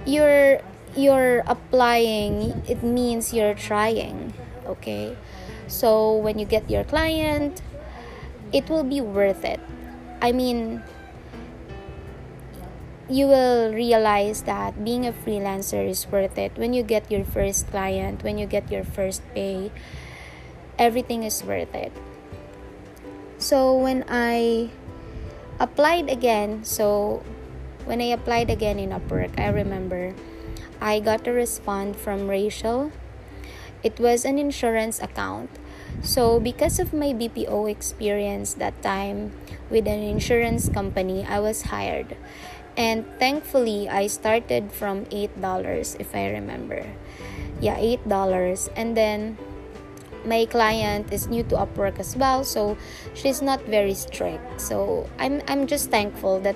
you're 0.05 0.61
you're 0.95 1.43
applying 1.47 2.63
it 2.67 2.83
means 2.83 3.33
you're 3.33 3.53
trying 3.53 4.33
okay? 4.65 5.15
So 5.67 6.15
when 6.17 6.39
you 6.39 6.45
get 6.45 6.69
your 6.69 6.83
client 6.83 7.61
it 8.51 8.69
will 8.69 8.83
be 8.83 9.01
worth 9.01 9.43
it. 9.43 9.59
I 10.21 10.31
mean 10.31 10.83
you 13.09 13.27
will 13.27 13.73
realize 13.73 14.43
that 14.43 14.83
being 14.83 15.05
a 15.05 15.11
freelancer 15.11 15.87
is 15.87 16.07
worth 16.07 16.37
it. 16.37 16.55
When 16.57 16.73
you 16.73 16.83
get 16.83 17.11
your 17.11 17.25
first 17.25 17.67
client, 17.67 18.23
when 18.23 18.37
you 18.37 18.45
get 18.45 18.71
your 18.71 18.83
first 18.83 19.21
pay, 19.35 19.71
everything 20.79 21.23
is 21.23 21.43
worth 21.43 21.73
it. 21.75 21.91
So 23.37 23.75
when 23.75 24.05
I 24.07 24.69
applied 25.59 26.09
again, 26.09 26.63
so 26.63 27.21
when 27.85 27.99
I 27.99 28.15
applied 28.15 28.49
again 28.49 28.79
in 28.79 28.91
Upwork, 28.91 29.37
I 29.37 29.49
remember 29.49 30.15
I 30.83 30.99
got 30.99 31.23
a 31.25 31.31
response 31.31 31.95
from 31.95 32.27
Rachel. 32.27 32.91
It 33.87 33.99
was 34.03 34.27
an 34.27 34.35
insurance 34.37 34.99
account. 34.99 35.49
So, 36.03 36.39
because 36.39 36.79
of 36.79 36.91
my 36.91 37.15
BPO 37.15 37.71
experience 37.71 38.55
that 38.59 38.75
time 38.83 39.31
with 39.69 39.87
an 39.87 40.03
insurance 40.03 40.67
company, 40.67 41.23
I 41.23 41.39
was 41.39 41.71
hired 41.71 42.17
and 42.75 43.05
thankfully 43.19 43.87
i 43.87 44.07
started 44.07 44.71
from 44.71 45.05
eight 45.11 45.29
dollars 45.41 45.95
if 45.99 46.15
i 46.15 46.25
remember 46.29 46.85
yeah 47.61 47.77
eight 47.77 48.01
dollars 48.09 48.69
and 48.75 48.97
then 48.97 49.37
my 50.25 50.45
client 50.45 51.11
is 51.11 51.27
new 51.27 51.43
to 51.43 51.55
upwork 51.55 51.99
as 51.99 52.15
well 52.15 52.43
so 52.43 52.77
she's 53.13 53.41
not 53.41 53.61
very 53.65 53.93
strict 53.93 54.59
so 54.59 55.07
i'm 55.19 55.41
i'm 55.47 55.67
just 55.67 55.91
thankful 55.91 56.39
that 56.39 56.55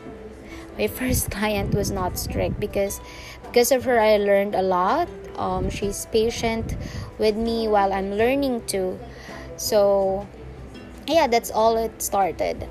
my 0.78 0.88
first 1.00 1.30
client 1.30 1.76
was 1.76 1.92
not 1.92 2.18
strict 2.18 2.60
because 2.60 3.00
because 3.48 3.72
of 3.72 3.84
her 3.84 4.00
i 4.00 4.18
learned 4.18 4.56
a 4.56 4.62
lot. 4.62 5.08
Um, 5.38 5.70
she's 5.70 6.08
patient 6.08 6.76
with 7.20 7.36
me 7.36 7.68
while 7.68 7.94
i'm 7.94 8.14
learning 8.14 8.66
too. 8.66 9.00
So 9.58 10.28
yeah 11.08 11.28
that's 11.28 11.52
all 11.52 11.78
it 11.78 12.02
started. 12.02 12.68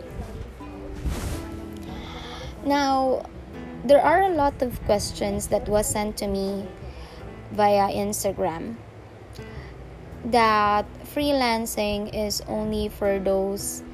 Now 2.64 3.26
there 3.84 4.02
are 4.02 4.22
a 4.22 4.34
lot 4.34 4.60
of 4.62 4.82
questions 4.84 5.46
that 5.48 5.68
was 5.68 5.86
sent 5.86 6.16
to 6.18 6.26
me 6.26 6.66
via 7.52 7.86
Instagram. 7.94 8.74
That 10.24 10.86
freelancing 11.04 12.10
is 12.10 12.42
only 12.48 12.88
for 12.88 13.18
those 13.18 13.84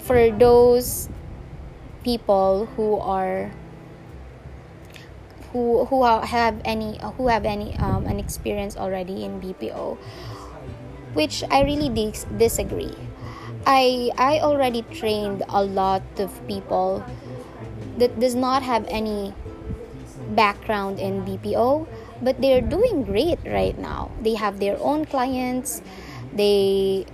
for 0.00 0.30
those 0.32 1.08
people 2.02 2.66
who 2.74 2.96
are 2.98 3.52
who 5.52 5.84
who 5.86 6.04
have 6.04 6.60
any 6.64 6.98
who 7.16 7.28
have 7.28 7.44
any 7.44 7.76
um, 7.78 8.06
an 8.06 8.18
experience 8.18 8.76
already 8.76 9.24
in 9.24 9.40
BPO 9.40 9.98
which 11.14 11.44
I 11.50 11.62
really 11.62 11.88
dis- 11.88 12.26
disagree 12.36 12.96
I 13.66 14.10
I 14.18 14.40
already 14.40 14.82
trained 14.90 15.44
a 15.48 15.62
lot 15.64 16.02
of 16.18 16.32
people 16.48 17.04
that 17.98 18.18
does 18.18 18.34
not 18.34 18.62
have 18.62 18.86
any 18.88 19.34
background 20.34 20.98
in 20.98 21.24
BPO, 21.24 21.86
but 22.22 22.40
they're 22.40 22.60
doing 22.62 23.04
great 23.04 23.38
right 23.44 23.76
now. 23.78 24.10
They 24.20 24.34
have 24.34 24.58
their 24.60 24.78
own 24.80 25.04
clients. 25.04 25.82
They 26.32 27.06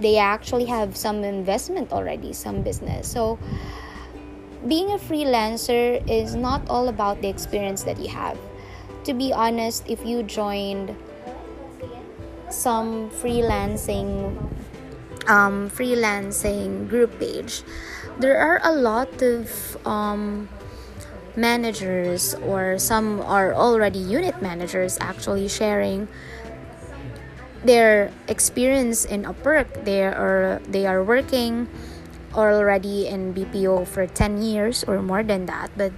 they 0.00 0.18
actually 0.18 0.66
have 0.66 0.96
some 0.96 1.24
investment 1.24 1.92
already, 1.92 2.32
some 2.32 2.62
business. 2.62 3.08
So 3.08 3.38
being 4.68 4.90
a 4.92 4.98
freelancer 4.98 6.02
is 6.10 6.34
not 6.34 6.62
all 6.68 6.88
about 6.88 7.20
the 7.22 7.28
experience 7.28 7.82
that 7.84 7.98
you 7.98 8.08
have. 8.08 8.38
To 9.04 9.14
be 9.14 9.32
honest, 9.32 9.84
if 9.88 10.04
you 10.04 10.22
joined 10.22 10.94
some 12.50 13.10
freelancing 13.10 14.36
um, 15.26 15.68
freelancing 15.70 16.88
group 16.88 17.18
page 17.18 17.62
there 18.18 18.38
are 18.38 18.60
a 18.62 18.72
lot 18.72 19.20
of 19.20 19.76
um, 19.86 20.48
managers 21.36 22.34
or 22.46 22.78
some 22.78 23.20
are 23.20 23.52
already 23.52 23.98
unit 23.98 24.40
managers 24.40 24.96
actually 25.00 25.48
sharing 25.48 26.08
their 27.64 28.10
experience 28.28 29.04
in 29.04 29.24
Upwork. 29.24 29.84
They 29.84 30.04
are 30.04 30.60
they 30.68 30.86
are 30.86 31.02
working 31.04 31.68
already 32.36 33.08
in 33.08 33.34
BPO 33.34 33.86
for 33.86 34.06
10 34.06 34.42
years 34.42 34.84
or 34.84 35.00
more 35.02 35.22
than 35.22 35.46
that, 35.46 35.70
but 35.76 35.92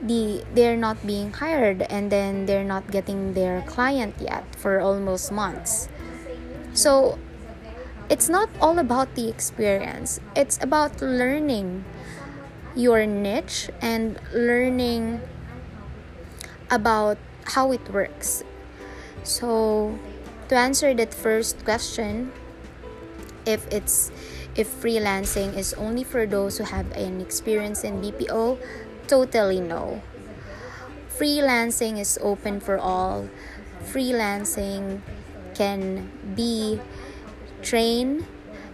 the 0.00 0.44
they're 0.54 0.76
not 0.76 1.06
being 1.06 1.32
hired 1.32 1.82
and 1.82 2.10
then 2.10 2.46
they're 2.46 2.64
not 2.64 2.90
getting 2.90 3.34
their 3.34 3.62
client 3.62 4.14
yet 4.20 4.44
for 4.56 4.80
almost 4.80 5.30
months. 5.30 5.88
So 6.72 7.18
it's 8.10 8.28
not 8.28 8.50
all 8.60 8.78
about 8.78 9.14
the 9.14 9.28
experience. 9.28 10.20
It's 10.36 10.58
about 10.60 11.00
learning 11.00 11.84
your 12.74 13.06
niche 13.06 13.70
and 13.80 14.18
learning 14.32 15.20
about 16.70 17.16
how 17.54 17.72
it 17.72 17.88
works. 17.92 18.42
So 19.22 19.98
to 20.48 20.56
answer 20.56 20.92
that 20.94 21.14
first 21.14 21.64
question, 21.64 22.32
if 23.46 23.66
it's 23.72 24.10
if 24.56 24.70
freelancing 24.82 25.56
is 25.56 25.74
only 25.74 26.04
for 26.04 26.26
those 26.26 26.58
who 26.58 26.64
have 26.64 26.90
an 26.92 27.20
experience 27.20 27.84
in 27.84 28.00
BPO, 28.00 28.58
totally 29.06 29.60
no. 29.60 30.02
Freelancing 31.08 31.98
is 31.98 32.18
open 32.22 32.60
for 32.60 32.78
all. 32.78 33.28
Freelancing 33.82 35.00
can 35.54 36.10
be 36.34 36.80
trained 37.62 38.26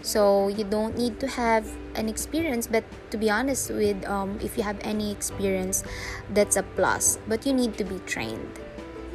so 0.02 0.48
you 0.48 0.64
don't 0.64 0.96
need 0.96 1.20
to 1.20 1.28
have 1.28 1.68
an 1.94 2.08
experience 2.08 2.66
but 2.66 2.84
to 3.10 3.18
be 3.18 3.28
honest 3.28 3.70
with 3.70 4.02
um, 4.08 4.38
if 4.42 4.56
you 4.56 4.62
have 4.62 4.78
any 4.80 5.12
experience 5.12 5.84
that's 6.30 6.56
a 6.56 6.62
plus 6.62 7.18
but 7.28 7.44
you 7.44 7.52
need 7.52 7.76
to 7.76 7.84
be 7.84 7.98
trained 8.06 8.58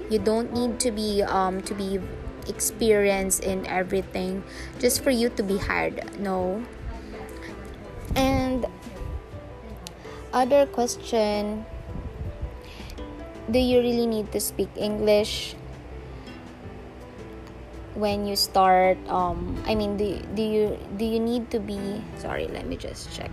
you 0.10 0.20
don't 0.20 0.54
need 0.54 0.80
to 0.80 0.92
be 0.92 1.24
um, 1.24 1.62
to 1.64 1.74
be 1.74 2.00
experience 2.48 3.40
in 3.40 3.66
everything 3.68 4.44
just 4.80 5.04
for 5.04 5.12
you 5.12 5.30
to 5.30 5.44
be 5.44 5.58
hired. 5.58 6.20
No. 6.20 6.64
And 8.16 8.66
other 10.34 10.66
question 10.68 11.66
Do 13.52 13.60
you 13.60 13.80
really 13.80 14.08
need 14.08 14.32
to 14.34 14.40
speak 14.40 14.70
English 14.76 15.56
when 17.96 18.28
you 18.28 18.36
start 18.36 19.00
um 19.08 19.56
I 19.64 19.74
mean 19.74 19.96
do, 19.96 20.20
do 20.36 20.44
you 20.44 20.78
do 21.00 21.06
you 21.06 21.20
need 21.20 21.50
to 21.52 21.60
be 21.64 22.04
sorry 22.20 22.48
let 22.52 22.68
me 22.68 22.76
just 22.76 23.08
check 23.16 23.32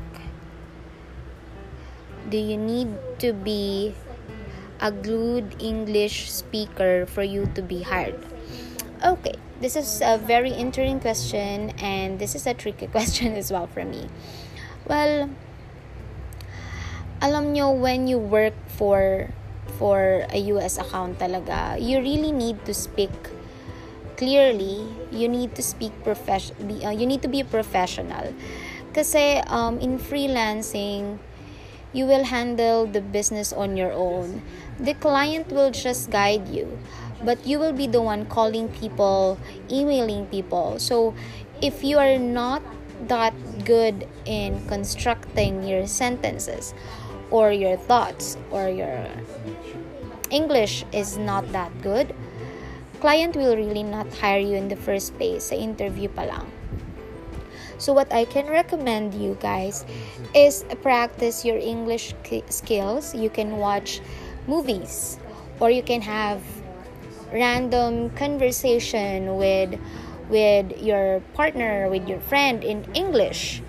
do 2.30 2.38
you 2.38 2.56
need 2.56 2.94
to 3.18 3.34
be 3.34 3.92
a 4.80 4.90
good 4.90 5.56
English 5.58 6.30
speaker 6.30 7.06
for 7.06 7.22
you 7.22 7.50
to 7.54 7.62
be 7.62 7.82
hired 7.82 8.18
Okay, 9.02 9.34
this 9.58 9.74
is 9.74 9.98
a 9.98 10.14
very 10.14 10.54
interesting 10.54 11.00
question, 11.00 11.74
and 11.82 12.22
this 12.22 12.36
is 12.38 12.46
a 12.46 12.54
tricky 12.54 12.86
question 12.94 13.34
as 13.34 13.50
well 13.50 13.66
for 13.66 13.82
me. 13.84 14.06
Well, 14.86 15.26
alam 17.18 17.50
nyo, 17.50 17.74
when 17.74 18.06
you 18.06 18.22
work 18.22 18.54
for 18.70 19.26
for 19.74 20.22
a 20.30 20.38
US 20.54 20.78
account 20.78 21.18
talaga, 21.18 21.82
you 21.82 21.98
really 21.98 22.30
need 22.30 22.62
to 22.62 22.70
speak 22.70 23.10
clearly. 24.14 24.86
You 25.10 25.26
need 25.26 25.58
to 25.58 25.66
speak 25.66 25.90
profession. 26.06 26.54
Uh, 26.62 26.94
you 26.94 27.02
need 27.02 27.26
to 27.26 27.28
be 27.28 27.42
a 27.42 27.48
professional. 27.48 28.30
Kasi 28.94 29.42
um, 29.50 29.82
in 29.82 29.98
freelancing, 29.98 31.18
you 31.90 32.06
will 32.06 32.30
handle 32.30 32.86
the 32.86 33.02
business 33.02 33.50
on 33.50 33.74
your 33.74 33.90
own. 33.90 34.46
The 34.78 34.94
client 34.94 35.50
will 35.50 35.74
just 35.74 36.14
guide 36.14 36.46
you 36.46 36.78
but 37.24 37.46
you 37.46 37.58
will 37.58 37.72
be 37.72 37.86
the 37.86 38.02
one 38.02 38.26
calling 38.26 38.68
people, 38.68 39.38
emailing 39.70 40.26
people. 40.26 40.78
So 40.78 41.14
if 41.60 41.84
you 41.84 41.98
are 41.98 42.18
not 42.18 42.62
that 43.08 43.34
good 43.64 44.06
in 44.24 44.66
constructing 44.66 45.62
your 45.64 45.86
sentences 45.86 46.74
or 47.30 47.52
your 47.52 47.76
thoughts 47.76 48.36
or 48.50 48.68
your 48.68 49.06
English 50.30 50.84
is 50.92 51.18
not 51.18 51.50
that 51.52 51.70
good, 51.82 52.14
client 53.00 53.36
will 53.36 53.56
really 53.56 53.82
not 53.82 54.06
hire 54.14 54.38
you 54.38 54.56
in 54.56 54.68
the 54.68 54.76
first 54.76 55.14
place 55.18 55.50
sa 55.50 55.54
interview 55.54 56.08
pa 56.08 56.22
lang. 56.22 56.46
So 57.82 57.90
what 57.90 58.14
I 58.14 58.24
can 58.30 58.46
recommend 58.46 59.10
you 59.10 59.34
guys 59.42 59.82
is 60.38 60.62
practice 60.86 61.42
your 61.42 61.58
English 61.58 62.14
skills. 62.46 63.10
You 63.10 63.26
can 63.26 63.58
watch 63.58 63.98
movies 64.46 65.18
or 65.58 65.70
you 65.70 65.82
can 65.82 65.98
have 66.02 66.38
random 67.32 68.10
conversation 68.14 69.36
with 69.36 69.80
with 70.28 70.76
your 70.80 71.20
partner 71.34 71.88
with 71.88 72.08
your 72.08 72.20
friend 72.20 72.62
in 72.62 72.84
english. 72.94 73.62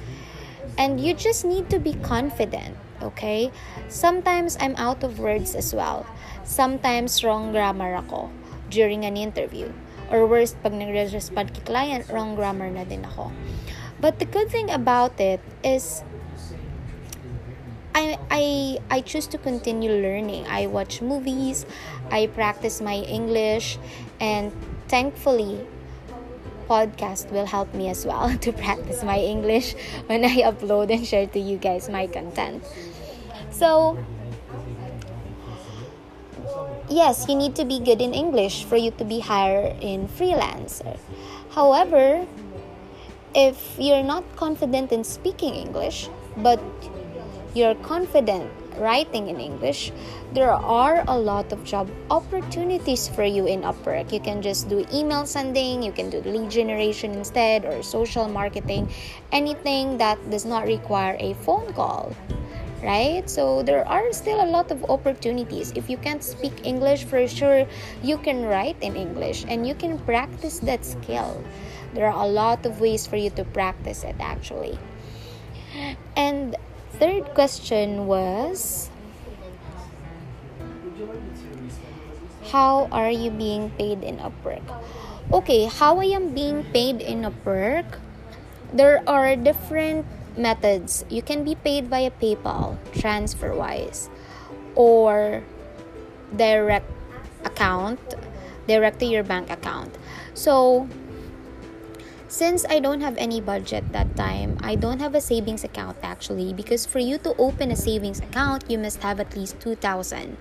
And 0.77 0.99
you 0.99 1.13
just 1.13 1.45
need 1.45 1.69
to 1.69 1.79
be 1.79 1.93
confident 1.93 2.77
okay? 3.03 3.51
Sometimes 3.89 4.57
i'm 4.59 4.75
out 4.79 5.03
of 5.03 5.19
words 5.19 5.55
as 5.55 5.75
well. 5.75 6.07
Sometimes 6.43 7.23
wrong 7.23 7.51
grammar 7.51 7.95
ako 7.99 8.31
during 8.71 9.05
an 9.05 9.19
interview. 9.19 9.69
Or 10.11 10.25
worst 10.27 10.59
pag 10.63 10.73
nagre-respond 10.73 11.53
kay 11.53 11.63
client 11.67 12.07
wrong 12.07 12.35
grammar 12.35 12.71
na 12.71 12.87
din 12.87 13.03
ako. 13.03 13.31
But 13.99 14.19
the 14.19 14.27
good 14.27 14.51
thing 14.51 14.71
about 14.71 15.15
it 15.19 15.39
is 15.63 16.03
I, 17.95 18.17
I 18.31 18.79
I 18.89 19.01
choose 19.01 19.27
to 19.27 19.37
continue 19.37 19.91
learning. 19.91 20.47
I 20.47 20.67
watch 20.67 21.01
movies, 21.01 21.65
I 22.09 22.27
practice 22.27 22.81
my 22.81 23.05
English, 23.05 23.77
and 24.19 24.51
thankfully, 24.87 25.65
podcast 26.67 27.31
will 27.31 27.45
help 27.45 27.73
me 27.73 27.89
as 27.89 28.05
well 28.05 28.33
to 28.45 28.51
practice 28.51 29.03
my 29.03 29.19
English 29.19 29.75
when 30.07 30.25
I 30.25 30.41
upload 30.49 30.91
and 30.91 31.05
share 31.05 31.27
to 31.27 31.39
you 31.39 31.57
guys 31.57 31.89
my 31.89 32.07
content. 32.07 32.63
So, 33.51 33.97
yes, 36.89 37.25
you 37.29 37.35
need 37.35 37.55
to 37.55 37.65
be 37.65 37.79
good 37.79 38.01
in 38.01 38.13
English 38.13 38.65
for 38.65 38.77
you 38.77 38.91
to 38.97 39.05
be 39.05 39.19
hired 39.19 39.77
in 39.81 40.07
freelancer. 40.07 40.97
However, 41.51 42.25
if 43.35 43.77
you're 43.77 44.03
not 44.03 44.23
confident 44.35 44.91
in 44.91 45.03
speaking 45.03 45.53
English, 45.53 46.09
but 46.37 46.59
you're 47.53 47.75
confident 47.75 48.49
writing 48.77 49.29
in 49.29 49.39
English, 49.39 49.91
there 50.33 50.51
are 50.51 51.03
a 51.07 51.17
lot 51.17 51.51
of 51.51 51.63
job 51.63 51.89
opportunities 52.09 53.07
for 53.07 53.23
you 53.23 53.45
in 53.45 53.61
Upwork. 53.61 54.11
You 54.11 54.19
can 54.19 54.41
just 54.41 54.69
do 54.69 54.85
email 54.91 55.25
sending, 55.25 55.83
you 55.83 55.91
can 55.91 56.09
do 56.09 56.21
lead 56.21 56.49
generation 56.49 57.13
instead, 57.13 57.65
or 57.65 57.83
social 57.83 58.27
marketing, 58.27 58.89
anything 59.31 59.97
that 59.99 60.17
does 60.29 60.45
not 60.45 60.65
require 60.65 61.15
a 61.19 61.33
phone 61.45 61.71
call. 61.73 62.15
Right? 62.81 63.29
So 63.29 63.63
there 63.63 63.87
are 63.87 64.11
still 64.11 64.43
a 64.43 64.49
lot 64.49 64.69
of 64.69 64.83
opportunities. 64.89 65.71
If 65.73 65.89
you 65.89 65.95
can't 65.95 66.21
speak 66.21 66.65
English, 66.65 67.05
for 67.05 67.25
sure 67.29 67.65
you 68.03 68.17
can 68.17 68.43
write 68.43 68.75
in 68.81 68.97
English 68.97 69.45
and 69.47 69.65
you 69.65 69.73
can 69.73 69.97
practice 69.99 70.59
that 70.67 70.83
skill. 70.83 71.41
There 71.93 72.11
are 72.11 72.25
a 72.25 72.27
lot 72.27 72.65
of 72.65 72.81
ways 72.81 73.07
for 73.07 73.15
you 73.15 73.29
to 73.39 73.45
practice 73.45 74.03
it 74.03 74.17
actually. 74.19 74.77
And 76.17 76.57
third 76.99 77.25
question 77.33 78.05
was 78.05 78.89
How 82.51 82.87
are 82.91 83.09
you 83.09 83.31
being 83.31 83.71
paid 83.71 84.03
in 84.03 84.17
Upwork? 84.21 84.61
Okay, 85.31 85.65
how 85.65 85.97
I 85.99 86.13
am 86.13 86.37
being 86.37 86.63
paid 86.69 87.01
in 87.01 87.25
Upwork? 87.25 87.97
There 88.73 89.01
are 89.07 89.35
different 89.35 90.05
methods. 90.37 91.05
You 91.09 91.21
can 91.21 91.43
be 91.43 91.55
paid 91.55 91.87
via 91.87 92.11
PayPal, 92.11 92.77
TransferWise, 92.93 94.09
or 94.75 95.41
direct 96.35 96.89
account, 97.45 97.99
direct 98.67 98.99
to 98.99 99.05
your 99.05 99.23
bank 99.23 99.49
account. 99.49 99.95
So, 100.33 100.87
since 102.33 102.65
I 102.65 102.81
don't 102.81 103.01
have 103.01 103.13
any 103.21 103.39
budget 103.41 103.85
that 103.93 104.17
time, 104.17 104.57
I 104.65 104.73
don't 104.73 104.97
have 104.97 105.13
a 105.13 105.21
savings 105.21 105.63
account 105.63 105.97
actually 106.01 106.51
because 106.51 106.83
for 106.83 106.97
you 106.97 107.19
to 107.19 107.37
open 107.37 107.69
a 107.69 107.75
savings 107.75 108.17
account, 108.25 108.65
you 108.67 108.79
must 108.79 109.03
have 109.03 109.19
at 109.19 109.37
least 109.37 109.61
2000 109.61 110.35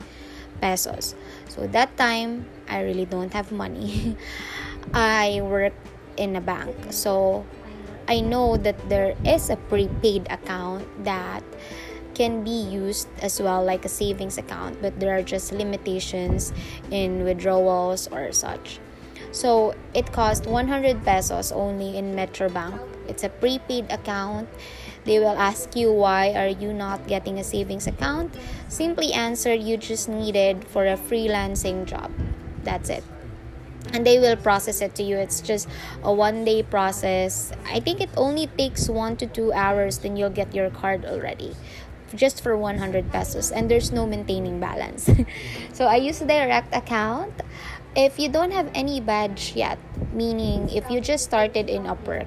pesos. 0.63 1.15
So 1.49 1.67
that 1.67 1.95
time, 1.99 2.49
I 2.67 2.81
really 2.81 3.05
don't 3.05 3.31
have 3.35 3.53
money. 3.53 4.17
I 4.95 5.43
work 5.45 5.75
in 6.17 6.35
a 6.35 6.41
bank. 6.41 6.73
So 6.97 7.45
I 8.09 8.21
know 8.21 8.57
that 8.57 8.89
there 8.89 9.13
is 9.27 9.51
a 9.51 9.57
prepaid 9.69 10.25
account 10.33 10.89
that 11.05 11.45
can 12.15 12.43
be 12.43 12.57
used 12.73 13.09
as 13.21 13.37
well 13.37 13.63
like 13.63 13.85
a 13.85 13.93
savings 13.93 14.39
account, 14.39 14.81
but 14.81 14.99
there 14.99 15.13
are 15.13 15.23
just 15.23 15.53
limitations 15.53 16.55
in 16.91 17.25
withdrawals 17.25 18.09
or 18.09 18.33
such. 18.33 18.81
So 19.33 19.75
it 19.95 20.13
costs 20.13 20.47
100 20.47 21.05
pesos 21.05 21.53
only 21.53 21.97
in 21.97 22.15
Metrobank. 22.15 22.79
It's 23.09 23.25
a 23.25 23.29
prepaid 23.29 23.91
account. 23.91 24.49
They 25.05 25.19
will 25.19 25.35
ask 25.35 25.75
you 25.75 25.93
why 25.93 26.33
are 26.37 26.53
you 26.53 26.73
not 26.73 27.09
getting 27.09 27.39
a 27.39 27.45
savings 27.45 27.87
account? 27.87 28.37
Simply 28.69 29.13
answer 29.13 29.53
you 29.53 29.77
just 29.77 30.09
needed 30.09 30.65
for 30.69 30.87
a 30.87 30.97
freelancing 30.97 31.87
job. 31.87 32.13
That's 32.63 32.89
it. 32.89 33.03
And 33.93 34.07
they 34.07 34.21
will 34.21 34.37
process 34.37 34.81
it 34.81 34.95
to 34.97 35.03
you. 35.03 35.17
It's 35.17 35.41
just 35.41 35.67
a 36.05 36.13
one 36.13 36.45
day 36.45 36.63
process. 36.63 37.51
I 37.67 37.81
think 37.81 38.01
it 38.01 38.11
only 38.17 38.47
takes 38.47 38.89
one 38.89 39.17
to 39.17 39.27
two 39.27 39.53
hours, 39.53 39.99
then 39.99 40.17
you'll 40.17 40.31
get 40.31 40.55
your 40.55 40.71
card 40.71 41.05
already 41.05 41.57
just 42.15 42.43
for 42.43 42.57
100 42.57 43.11
pesos 43.11 43.51
and 43.51 43.71
there's 43.71 43.91
no 43.91 44.07
maintaining 44.07 44.61
balance. 44.61 45.09
so 45.73 45.87
I 45.87 45.97
use 45.97 46.21
direct 46.21 46.75
account. 46.75 47.33
If 47.93 48.19
you 48.19 48.31
don't 48.33 48.53
have 48.57 48.73
any 48.73 49.05
badge 49.05 49.53
yet, 49.53 49.77
meaning 50.17 50.73
if 50.73 50.89
you 50.89 50.99
just 50.99 51.25
started 51.25 51.69
in 51.69 51.85
Upwork, 51.85 52.25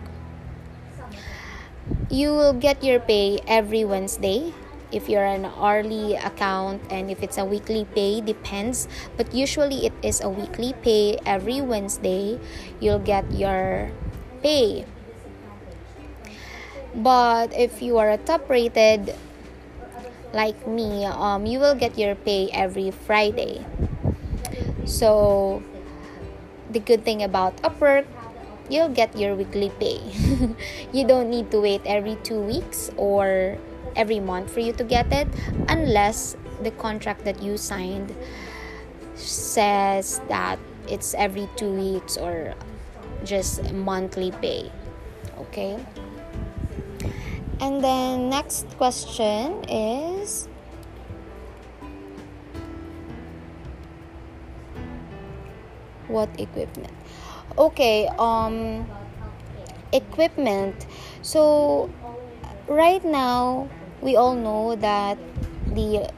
you 2.10 2.38
will 2.38 2.54
get 2.54 2.84
your 2.84 2.99
pay 2.99 3.41
every 3.47 3.84
Wednesday. 3.84 4.54
If 4.91 5.10
you're 5.10 5.25
an 5.25 5.49
hourly 5.49 6.13
account 6.13 6.86
and 6.91 7.10
if 7.10 7.23
it's 7.23 7.39
a 7.39 7.45
weekly 7.45 7.89
pay, 7.95 8.21
depends. 8.21 8.88
But 9.17 9.34
usually 9.34 9.89
it 9.89 9.93
is 10.04 10.21
a 10.21 10.30
weekly 10.30 10.78
pay 10.86 11.17
every 11.25 11.62
Wednesday. 11.62 12.39
You'll 12.80 13.01
get 13.01 13.25
your 13.34 13.89
pay. 14.43 14.86
But 16.93 17.58
if 17.58 17.82
you 17.82 17.97
are 17.97 18.12
a 18.12 18.21
top 18.21 18.47
rated 18.47 19.17
like 20.32 20.67
me, 20.67 21.06
um, 21.06 21.47
you 21.47 21.58
will 21.58 21.75
get 21.75 21.97
your 21.97 22.13
pay 22.13 22.51
every 22.54 22.91
Friday. 22.91 23.65
So, 24.86 25.62
the 26.69 26.80
good 26.80 27.04
thing 27.04 27.24
about 27.24 27.58
Upwork, 27.62 28.06
you'll 28.69 28.89
get 28.93 29.17
your 29.17 29.36
weekly 29.36 29.71
pay. 29.80 30.02
you 30.93 31.06
don't 31.06 31.30
need 31.30 31.52
to 31.52 31.60
wait 31.60 31.82
every 31.86 32.17
two 32.24 32.39
weeks 32.39 32.91
or 32.98 33.58
every 33.95 34.19
month 34.19 34.52
for 34.52 34.60
you 34.60 34.74
to 34.74 34.84
get 34.84 35.12
it, 35.12 35.28
unless 35.69 36.36
the 36.62 36.71
contract 36.71 37.26
that 37.26 37.41
you 37.41 37.58
signed 37.58 38.15
says 39.15 40.21
that 40.28 40.60
it's 40.88 41.13
every 41.15 41.50
two 41.56 41.71
weeks 41.71 42.17
or 42.17 42.54
just 43.24 43.63
monthly 43.74 44.32
pay. 44.32 44.71
Okay. 45.39 45.80
And 47.60 47.84
then 47.84 48.30
next 48.30 48.67
question 48.78 49.63
is 49.69 50.48
what 56.08 56.30
equipment? 56.39 56.94
Okay, 57.58 58.08
um 58.20 58.88
equipment. 59.94 60.86
So 61.22 61.89
right 62.68 63.04
now 63.04 63.70
we 64.02 64.15
all 64.15 64.36
know 64.36 64.76
that 64.76 65.18
the 65.68 66.12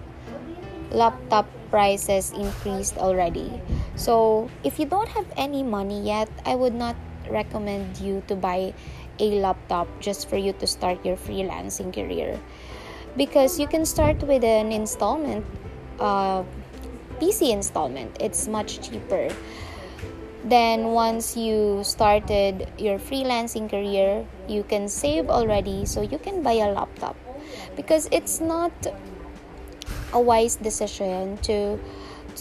laptop 0.91 1.47
prices 1.69 2.31
increased 2.31 2.97
already. 2.97 3.61
So 3.95 4.49
if 4.63 4.79
you 4.79 4.85
don't 4.85 5.09
have 5.09 5.25
any 5.35 5.63
money 5.63 6.01
yet, 6.01 6.29
I 6.45 6.55
would 6.55 6.73
not 6.73 6.95
recommend 7.29 7.97
you 7.99 8.23
to 8.27 8.35
buy 8.35 8.73
a 9.19 9.39
laptop 9.41 9.87
just 9.99 10.29
for 10.29 10.37
you 10.37 10.53
to 10.53 10.67
start 10.67 11.03
your 11.05 11.17
freelancing 11.17 11.93
career 11.93 12.39
because 13.15 13.59
you 13.59 13.67
can 13.67 13.85
start 13.85 14.21
with 14.23 14.43
an 14.43 14.71
installment 14.71 15.45
uh, 15.99 16.43
pc 17.19 17.49
installment 17.49 18.15
it's 18.19 18.47
much 18.47 18.79
cheaper 18.87 19.29
then 20.49 20.91
once 20.93 21.35
you 21.35 21.83
started 21.83 22.67
your 22.77 22.97
freelancing 22.99 23.69
career 23.69 24.25
you 24.47 24.63
can 24.63 24.87
save 24.87 25.29
already 25.29 25.85
so 25.85 26.01
you 26.01 26.17
can 26.17 26.41
buy 26.41 26.53
a 26.53 26.71
laptop. 26.71 27.15
Because 27.75 28.07
it's 28.11 28.39
not 28.39 28.71
a 30.13 30.19
wise 30.19 30.55
decision 30.55 31.37
to 31.43 31.79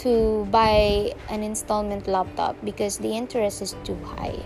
to 0.02 0.46
buy 0.50 1.12
an 1.30 1.42
installment 1.42 2.06
laptop 2.06 2.54
because 2.64 2.98
the 2.98 3.08
interest 3.08 3.62
is 3.62 3.74
too 3.82 3.96
high. 4.04 4.38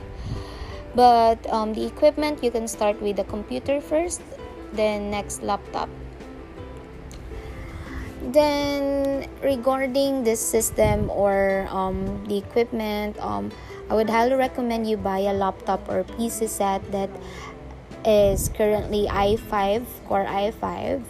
But 0.94 1.38
um, 1.50 1.74
the 1.74 1.86
equipment 1.86 2.42
you 2.42 2.50
can 2.50 2.68
start 2.68 3.00
with 3.02 3.16
the 3.16 3.24
computer 3.24 3.80
first 3.80 4.22
then 4.72 5.10
next 5.10 5.42
laptop 5.42 5.88
then 8.32 9.28
regarding 9.42 10.24
this 10.24 10.40
system 10.40 11.10
or 11.10 11.66
um, 11.70 12.24
the 12.26 12.38
equipment 12.38 13.18
um, 13.20 13.50
i 13.90 13.94
would 13.94 14.08
highly 14.08 14.34
recommend 14.34 14.88
you 14.88 14.96
buy 14.96 15.18
a 15.18 15.32
laptop 15.32 15.88
or 15.88 16.04
pc 16.04 16.48
set 16.48 16.80
that 16.90 17.10
is 18.04 18.48
currently 18.56 19.06
i5 19.08 19.84
core 20.06 20.26
i5 20.26 21.02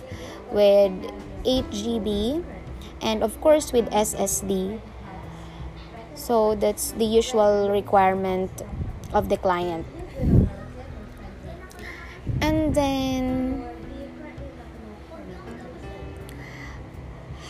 with 0.51 0.93
8 1.45 1.65
gb 1.71 2.45
and 3.01 3.23
of 3.23 3.41
course 3.41 3.73
with 3.73 3.89
ssd 3.91 4.81
so 6.21 6.55
that's 6.55 6.93
the 6.93 7.07
usual 7.07 7.71
requirement 7.71 8.51
of 9.13 9.29
the 9.29 9.39
client. 9.39 9.87
And 12.41 12.75
then, 12.75 13.70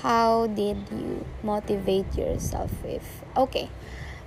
how 0.02 0.46
did 0.48 0.76
you 0.90 1.24
motivate 1.42 2.14
yourself 2.16 2.70
if 2.84 3.02
okay 3.36 3.68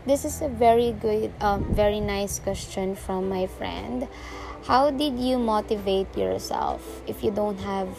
this 0.05 0.25
is 0.25 0.41
a 0.41 0.47
very 0.49 0.91
good 0.91 1.31
um, 1.41 1.63
very 1.73 1.99
nice 1.99 2.39
question 2.39 2.95
from 2.95 3.29
my 3.29 3.47
friend 3.47 4.07
how 4.65 4.91
did 4.91 5.17
you 5.17 5.37
motivate 5.37 6.15
yourself 6.17 7.01
if 7.07 7.23
you 7.23 7.31
don't 7.31 7.59
have 7.59 7.89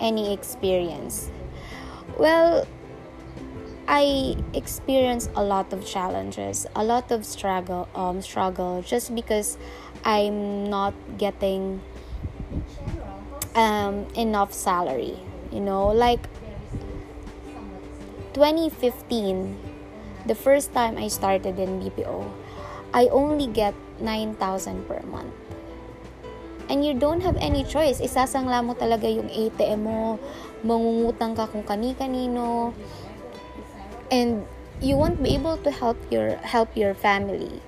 any 0.00 0.32
experience 0.32 1.30
well 2.18 2.66
I 3.90 4.36
experienced 4.52 5.30
a 5.34 5.42
lot 5.42 5.72
of 5.72 5.86
challenges, 5.86 6.66
a 6.76 6.84
lot 6.84 7.10
of 7.10 7.24
struggle, 7.24 7.88
um, 7.94 8.20
struggle, 8.20 8.82
just 8.82 9.14
because 9.14 9.56
I'm 10.04 10.68
not 10.68 10.92
getting 11.16 11.80
um, 13.54 14.06
enough 14.14 14.52
salary. 14.52 15.18
You 15.50 15.60
know, 15.60 15.88
like 15.88 16.20
2015, 18.34 20.26
the 20.26 20.34
first 20.34 20.72
time 20.72 20.96
I 20.96 21.08
started 21.08 21.58
in 21.58 21.80
BPO, 21.80 22.26
I 22.92 23.08
only 23.12 23.46
get 23.46 23.74
9,000 24.00 24.88
per 24.88 25.00
month. 25.08 25.34
And 26.68 26.84
you 26.84 26.92
don't 26.92 27.24
have 27.24 27.36
any 27.40 27.64
choice. 27.64 28.00
Isasangla 28.00 28.60
mo 28.60 28.76
talaga 28.76 29.08
yung 29.08 29.32
ATM 29.32 29.88
mo, 29.88 30.20
mangungutang 30.60 31.32
ka 31.32 31.48
kung 31.48 31.64
kani-kanino, 31.64 32.76
and 34.12 34.44
you 34.80 34.96
won't 34.96 35.22
be 35.22 35.34
able 35.34 35.56
to 35.58 35.70
help 35.70 35.98
your 36.10 36.38
help 36.46 36.70
your 36.78 36.94
family 36.94 37.60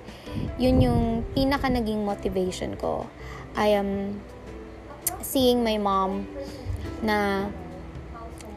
yun 0.55 0.79
yung 0.79 1.03
pinaka 1.35 1.67
naging 1.67 2.07
motivation 2.07 2.75
ko 2.79 3.07
I 3.55 3.75
am 3.75 4.21
seeing 5.19 5.63
my 5.63 5.75
mom 5.75 6.23
na 7.03 7.49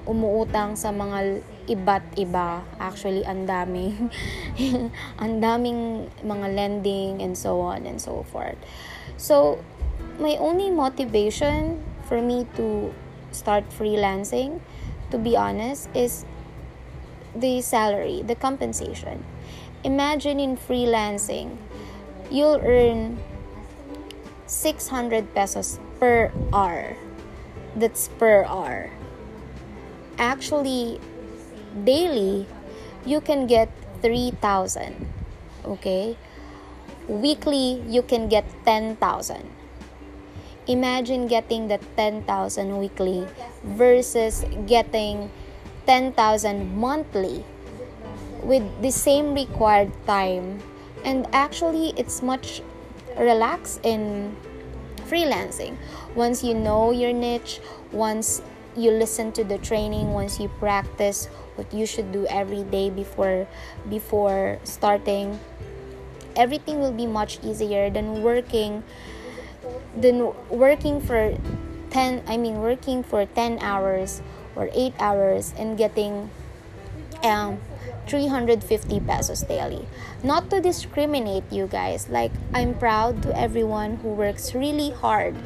umuutang 0.07 0.79
sa 0.79 0.95
mga 0.95 1.43
iba't 1.71 2.05
iba 2.21 2.61
actually 2.77 3.25
ang 3.25 3.49
daming 3.49 4.13
ang 5.23 5.41
daming 5.41 6.11
mga 6.21 6.49
lending 6.53 7.23
and 7.25 7.37
so 7.39 7.61
on 7.61 7.89
and 7.89 8.01
so 8.01 8.25
forth 8.29 8.59
so 9.17 9.59
my 10.21 10.37
only 10.37 10.69
motivation 10.71 11.81
for 12.05 12.21
me 12.21 12.45
to 12.55 12.93
start 13.33 13.65
freelancing 13.73 14.61
to 15.11 15.19
be 15.19 15.37
honest 15.37 15.89
is 15.95 16.27
the 17.35 17.61
salary, 17.61 18.23
the 18.23 18.35
compensation. 18.35 19.25
Imagine 19.83 20.41
in 20.41 20.57
freelancing, 20.57 21.57
you'll 22.31 22.61
earn 22.63 23.19
600 24.47 25.35
pesos 25.35 25.79
per 25.99 26.33
hour. 26.53 26.97
That's 27.77 28.09
per 28.19 28.45
hour. 28.45 28.91
Actually, 30.19 31.01
daily, 31.83 32.47
you 33.05 33.21
can 33.21 33.47
get 33.47 33.69
3,000. 34.03 34.95
Okay? 35.65 36.17
Weekly, 37.09 37.83
you 37.89 38.03
can 38.03 38.29
get 38.29 38.45
10,000. 38.65 39.51
Imagine 40.67 41.27
getting 41.27 41.69
the 41.69 41.79
10,000 41.97 42.79
weekly 42.79 43.27
versus 43.65 44.45
getting 44.67 45.31
10,000 45.87 46.75
monthly 46.77 47.45
with 48.43 48.65
the 48.81 48.91
same 48.91 49.35
required 49.35 49.93
time 50.07 50.63
and 51.05 51.27
actually 51.33 51.93
it's 51.97 52.23
much 52.23 52.63
relaxed 53.19 53.81
in 53.83 54.35
freelancing 55.05 55.77
once 56.15 56.43
you 56.43 56.55
know 56.55 56.91
your 56.91 57.13
niche 57.13 57.61
once 57.93 58.43
you 58.77 58.91
listen 58.91 59.31
to 59.33 59.45
the 59.45 59.59
training 59.59 60.13
once 60.13 60.41
you 60.41 60.49
practice 60.61 61.29
what 61.57 61.73
you 61.73 61.87
should 61.87 62.13
do 62.13 62.27
every 62.27 62.63
day 62.65 62.91
before 62.91 63.47
before 63.89 64.59
starting. 64.65 65.39
Everything 66.37 66.81
will 66.81 66.93
be 66.93 67.07
much 67.07 67.39
easier 67.43 67.91
than 67.91 68.23
working 68.23 68.83
than 69.97 70.35
working 70.51 71.01
for 71.01 71.39
10 71.91 72.27
I 72.27 72.37
mean 72.37 72.61
working 72.61 73.03
for 73.03 73.25
10 73.25 73.59
hours 73.63 74.21
or 74.57 74.69
8 74.73 74.95
hours 74.99 75.55
and 75.57 75.79
getting 75.79 76.31
um 77.23 77.59
350 78.07 79.01
pesos 79.01 79.43
daily. 79.43 79.87
Not 80.23 80.51
to 80.51 80.61
discriminate 80.61 81.45
you 81.51 81.67
guys, 81.67 82.09
like 82.09 82.33
I'm 82.53 82.75
proud 82.75 83.23
to 83.23 83.39
everyone 83.39 83.97
who 83.97 84.09
works 84.09 84.55
really 84.55 84.91
hard 84.91 85.37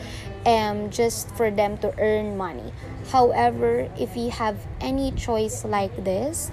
um 0.47 0.91
just 0.91 1.31
for 1.37 1.51
them 1.51 1.79
to 1.79 1.93
earn 1.99 2.37
money. 2.37 2.73
However, 3.11 3.89
if 3.99 4.17
you 4.17 4.31
have 4.31 4.57
any 4.81 5.13
choice 5.13 5.65
like 5.65 5.93
this, 6.05 6.51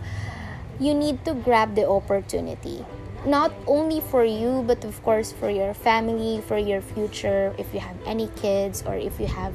you 0.80 0.94
need 0.94 1.24
to 1.26 1.34
grab 1.34 1.76
the 1.76 1.88
opportunity. 1.88 2.86
Not 3.26 3.52
only 3.66 4.02
for 4.02 4.24
you, 4.24 4.64
but 4.68 4.84
of 4.86 5.02
course 5.04 5.32
for 5.32 5.50
your 5.50 5.74
family, 5.74 6.42
for 6.46 6.58
your 6.58 6.82
future, 6.82 7.56
if 7.58 7.74
you 7.74 7.80
have 7.80 7.98
any 8.06 8.28
kids 8.36 8.84
or 8.86 8.96
if 8.96 9.20
you 9.20 9.26
have 9.26 9.54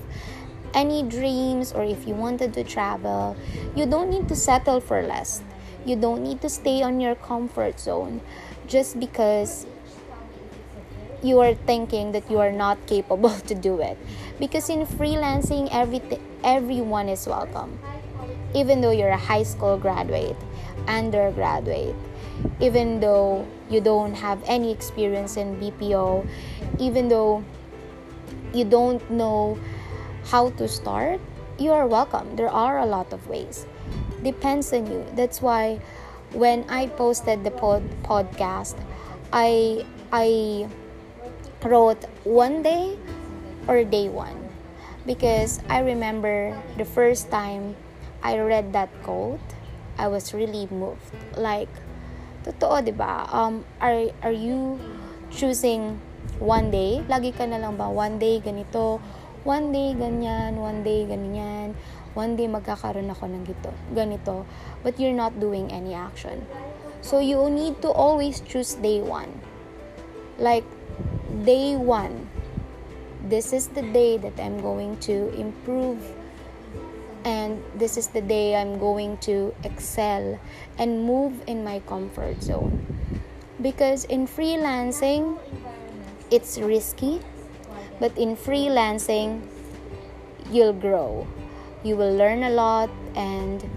any 0.75 1.03
dreams 1.03 1.73
or 1.73 1.85
if 1.85 2.07
you 2.07 2.15
wanted 2.15 2.55
to 2.55 2.65
travel, 2.65 3.37
you 3.77 3.87
don't 3.87 4.11
need 4.11 4.29
to 4.29 4.35
settle 4.35 4.81
for 4.81 5.03
less 5.03 5.43
you 5.85 5.97
don't 5.97 6.23
need 6.23 6.41
to 6.43 6.49
stay 6.49 6.83
on 6.83 7.01
your 7.01 7.15
comfort 7.15 7.81
zone 7.81 8.21
just 8.67 9.01
because 9.01 9.67
you 11.23 11.41
are 11.41 11.55
thinking 11.55 12.13
that 12.13 12.31
you 12.31 12.39
are 12.39 12.53
not 12.53 12.79
capable 12.87 13.31
to 13.49 13.55
do 13.55 13.81
it. 13.81 13.99
Because 14.39 14.69
in 14.71 14.87
freelancing, 14.87 15.69
everything, 15.73 16.21
everyone 16.43 17.09
is 17.09 17.27
welcome. 17.27 17.79
Even 18.55 18.81
though 18.81 18.91
you're 18.91 19.15
a 19.15 19.17
high 19.17 19.43
school 19.43 19.77
graduate, 19.77 20.37
undergraduate, 20.89 21.95
even 22.59 23.01
though 23.01 23.47
you 23.69 23.81
don't 23.81 24.15
have 24.15 24.43
any 24.47 24.73
experience 24.73 25.37
in 25.37 25.57
BPO, 25.61 26.27
even 26.79 27.09
though 27.09 27.45
you 28.53 28.65
don't 28.65 28.99
know 29.11 29.59
how 30.25 30.51
to 30.51 30.67
start, 30.67 31.21
you 31.59 31.71
are 31.73 31.87
welcome. 31.87 32.37
There 32.37 32.49
are 32.49 32.79
a 32.79 32.87
lot 32.87 33.13
of 33.13 33.29
ways 33.29 33.67
depends 34.23 34.73
on 34.73 34.87
you. 34.87 35.05
That's 35.15 35.41
why 35.43 35.81
when 36.33 36.65
I 36.69 36.87
posted 36.87 37.45
the 37.45 37.51
pod- 37.51 37.91
podcast, 38.03 38.77
I 39.33 39.85
I 40.13 40.69
wrote 41.63 42.05
one 42.25 42.63
day 42.63 42.97
or 43.69 43.85
day 43.85 44.09
one 44.09 44.49
because 45.07 45.61
I 45.69 45.81
remember 45.81 46.57
the 46.77 46.85
first 46.85 47.31
time 47.31 47.77
I 48.23 48.39
read 48.39 48.73
that 48.73 48.91
quote, 49.03 49.41
I 49.97 50.09
was 50.09 50.33
really 50.35 50.69
moved. 50.71 51.13
Like, 51.37 51.73
totoo, 52.45 52.85
di 52.85 52.93
ba? 52.93 53.25
Um, 53.33 53.65
are, 53.81 54.13
are 54.23 54.35
you 54.35 54.81
choosing 55.33 56.01
one 56.39 56.71
day? 56.71 57.01
Lagi 57.09 57.33
ka 57.33 57.49
na 57.49 57.57
lang 57.57 57.77
ba, 57.81 57.89
one 57.89 58.21
day 58.21 58.41
ganito, 58.45 59.01
one 59.45 59.73
day 59.73 59.97
ganyan, 59.97 60.61
one 60.61 60.85
day 60.85 61.09
ganyan, 61.09 61.73
one 62.15 62.35
day 62.35 62.51
magkakaroon 62.51 63.11
ako 63.11 63.31
ng 63.31 63.43
gito, 63.47 63.71
ganito, 63.95 64.43
but 64.83 64.99
you're 64.99 65.15
not 65.15 65.39
doing 65.39 65.71
any 65.71 65.95
action. 65.95 66.43
So 67.01 67.19
you 67.23 67.49
need 67.49 67.81
to 67.83 67.91
always 67.91 68.43
choose 68.43 68.75
day 68.75 69.01
one. 69.01 69.31
Like, 70.39 70.67
day 71.45 71.77
one, 71.77 72.29
this 73.29 73.53
is 73.53 73.69
the 73.69 73.83
day 73.83 74.19
that 74.19 74.37
I'm 74.41 74.61
going 74.61 74.99
to 75.09 75.31
improve 75.39 76.01
and 77.25 77.63
this 77.77 77.97
is 77.97 78.09
the 78.09 78.21
day 78.21 78.57
I'm 78.57 78.79
going 78.79 79.19
to 79.29 79.55
excel 79.63 80.41
and 80.79 81.05
move 81.05 81.37
in 81.47 81.63
my 81.63 81.81
comfort 81.85 82.43
zone. 82.43 82.81
Because 83.61 84.05
in 84.07 84.27
freelancing, 84.27 85.39
it's 86.31 86.57
risky, 86.57 87.21
but 88.01 88.17
in 88.17 88.37
freelancing, 88.37 89.45
you'll 90.51 90.73
grow 90.73 91.29
you 91.83 91.97
will 91.97 92.15
learn 92.15 92.43
a 92.45 92.51
lot 92.51 92.91
and 93.15 93.69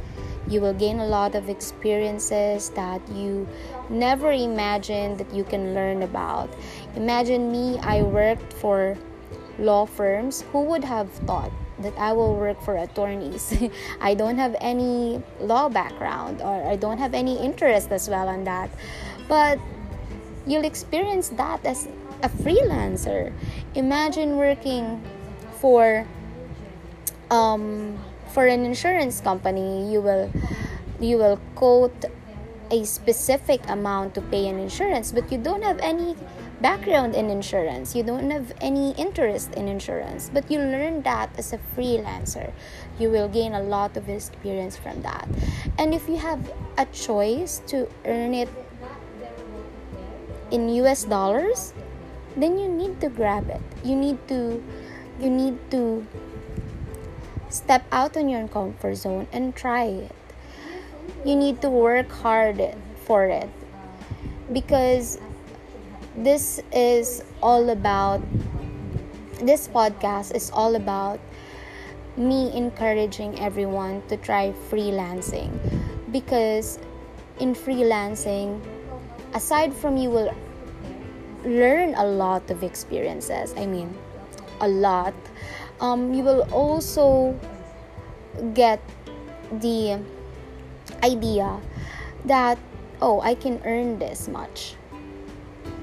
you 0.48 0.60
will 0.60 0.74
gain 0.74 1.00
a 1.00 1.06
lot 1.06 1.36
of 1.36 1.50
experiences 1.50 2.70
that 2.72 3.02
you 3.10 3.48
never 3.90 4.32
imagined 4.32 5.18
that 5.18 5.34
you 5.34 5.44
can 5.44 5.74
learn 5.74 6.04
about. 6.04 6.50
Imagine 6.96 7.52
me, 7.52 7.80
I 7.80 8.02
worked 8.02 8.52
for 8.54 8.98
law 9.58 9.86
firms. 9.86 10.44
Who 10.52 10.64
would 10.64 10.84
have 10.84 11.10
thought 11.12 11.52
that 11.80 11.94
I 11.98 12.12
will 12.12 12.36
work 12.36 12.62
for 12.62 12.76
attorneys? 12.76 13.54
I 14.02 14.14
don't 14.14 14.38
have 14.38 14.56
any 14.60 15.22
law 15.40 15.70
background 15.70 16.42
or 16.42 16.68
I 16.68 16.76
don't 16.76 16.98
have 16.98 17.14
any 17.14 17.38
interest 17.38 17.92
as 17.92 18.10
well 18.10 18.28
on 18.28 18.44
that. 18.44 18.70
But 19.28 19.60
you'll 20.46 20.66
experience 20.66 21.30
that 21.30 21.66
as 21.66 21.88
a 22.22 22.30
freelancer. 22.30 23.32
Imagine 23.76 24.38
working 24.38 25.02
for 25.60 26.06
um, 27.34 27.98
for 28.30 28.46
an 28.46 28.64
insurance 28.64 29.22
company 29.22 29.92
you 29.92 30.00
will 30.00 30.30
you 31.00 31.18
will 31.18 31.40
quote 31.56 32.06
a 32.70 32.86
specific 32.86 33.62
amount 33.70 34.14
to 34.14 34.22
pay 34.22 34.48
an 34.48 34.60
insurance 34.60 35.12
but 35.12 35.32
you 35.32 35.38
don't 35.38 35.64
have 35.64 35.80
any 35.80 36.16
background 36.62 37.14
in 37.14 37.30
insurance. 37.30 37.94
You 37.94 38.04
don't 38.04 38.32
have 38.32 38.54
any 38.62 38.92
interest 38.96 39.54
in 39.56 39.68
insurance 39.68 40.32
but 40.34 40.50
you 40.50 40.60
learn 40.60 41.02
that 41.04 41.30
as 41.38 41.52
a 41.52 41.60
freelancer. 41.76 42.54
You 42.98 43.10
will 43.10 43.28
gain 43.28 43.54
a 43.54 43.62
lot 43.62 43.98
of 43.98 44.08
experience 44.08 44.78
from 44.78 45.02
that. 45.02 45.28
And 45.78 45.94
if 45.94 46.08
you 46.08 46.18
have 46.18 46.40
a 46.78 46.86
choice 46.86 47.62
to 47.68 47.90
earn 48.06 48.34
it 48.34 48.50
in 50.52 50.70
US 50.86 51.04
dollars 51.04 51.74
then 52.38 52.58
you 52.58 52.70
need 52.70 53.02
to 53.02 53.10
grab 53.10 53.50
it. 53.50 53.62
You 53.84 53.96
need 53.96 54.18
to 54.30 54.64
you 55.20 55.30
need 55.30 55.60
to 55.72 56.08
Step 57.54 57.86
out 57.92 58.18
on 58.18 58.30
your 58.30 58.48
comfort 58.48 58.96
zone 58.96 59.28
and 59.32 59.56
try 59.56 59.86
it. 59.86 60.16
You 61.24 61.36
need 61.36 61.62
to 61.62 61.70
work 61.70 62.10
hard 62.10 62.58
for 63.06 63.26
it. 63.30 63.50
Because 64.52 65.20
this 66.18 66.60
is 66.72 67.24
all 67.44 67.70
about 67.70 68.22
this 69.38 69.68
podcast 69.68 70.34
is 70.34 70.50
all 70.50 70.74
about 70.74 71.20
me 72.18 72.50
encouraging 72.58 73.38
everyone 73.40 74.02
to 74.08 74.18
try 74.18 74.52
freelancing. 74.72 75.54
Because 76.12 76.80
in 77.40 77.54
freelancing 77.54 78.62
aside 79.34 79.74
from 79.74 79.98
you 79.98 80.10
will 80.10 80.34
learn 81.46 81.94
a 81.96 82.06
lot 82.06 82.50
of 82.50 82.64
experiences 82.64 83.54
i 83.58 83.66
mean 83.66 83.94
a 84.62 84.68
lot 84.68 85.14
um, 85.84 86.14
you 86.16 86.24
will 86.24 86.48
also 86.56 87.38
get 88.56 88.80
the 89.52 90.00
idea 91.04 91.60
that 92.24 92.58
oh 93.02 93.20
i 93.20 93.36
can 93.36 93.60
earn 93.68 94.00
this 94.00 94.28
much. 94.32 94.76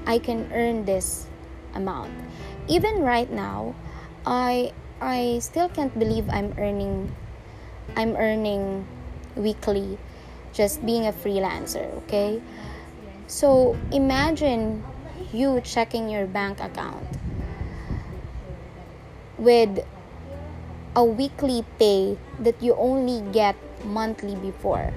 I 0.09 0.17
can 0.17 0.49
earn 0.51 0.83
this 0.83 1.29
amount. 1.75 2.11
Even 2.67 3.05
right 3.05 3.29
now 3.29 3.75
i 4.25 4.73
i 4.99 5.37
still 5.39 5.69
can't 5.69 5.93
believe 5.97 6.29
i'm 6.29 6.53
earning 6.57 7.09
i'm 7.95 8.13
earning 8.17 8.85
weekly 9.35 9.97
just 10.53 10.85
being 10.85 11.07
a 11.07 11.13
freelancer 11.13 11.85
okay? 12.05 12.41
So 13.27 13.77
imagine 13.91 14.83
you 15.31 15.61
checking 15.63 16.09
your 16.09 16.27
bank 16.27 16.59
account 16.59 17.07
with 19.41 19.81
a 20.95 21.03
weekly 21.03 21.63
pay 21.79 22.17
that 22.39 22.61
you 22.61 22.75
only 22.75 23.21
get 23.31 23.55
monthly 23.85 24.35
before, 24.35 24.93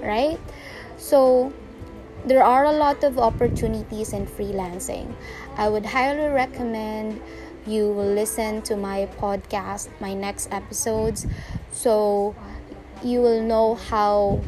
right? 0.00 0.40
So 0.96 1.52
there 2.24 2.42
are 2.42 2.64
a 2.64 2.72
lot 2.72 3.04
of 3.04 3.18
opportunities 3.18 4.12
in 4.12 4.26
freelancing. 4.26 5.14
I 5.56 5.68
would 5.68 5.86
highly 5.86 6.28
recommend 6.28 7.20
you 7.66 7.88
listen 7.88 8.62
to 8.62 8.76
my 8.76 9.08
podcast, 9.20 9.88
my 10.00 10.14
next 10.14 10.52
episodes, 10.52 11.26
so 11.72 12.34
you 13.02 13.20
will 13.20 13.42
know 13.42 13.74
how 13.74 14.40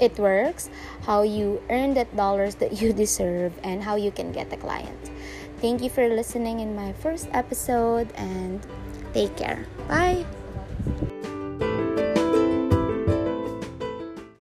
it 0.00 0.18
works, 0.18 0.70
how 1.02 1.22
you 1.22 1.62
earn 1.68 1.94
that 1.94 2.14
dollars 2.16 2.56
that 2.56 2.80
you 2.80 2.92
deserve, 3.04 3.52
and 3.62 3.82
how 3.82 3.96
you 3.96 4.10
can 4.10 4.32
get 4.32 4.52
a 4.52 4.56
client. 4.56 5.10
Thank 5.60 5.82
you 5.82 5.90
for 5.90 6.08
listening 6.08 6.60
in 6.60 6.74
my 6.74 6.92
first 6.94 7.28
episode 7.32 8.10
and 8.16 8.66
take 9.12 9.36
care. 9.36 9.66
Bye. 9.90 10.24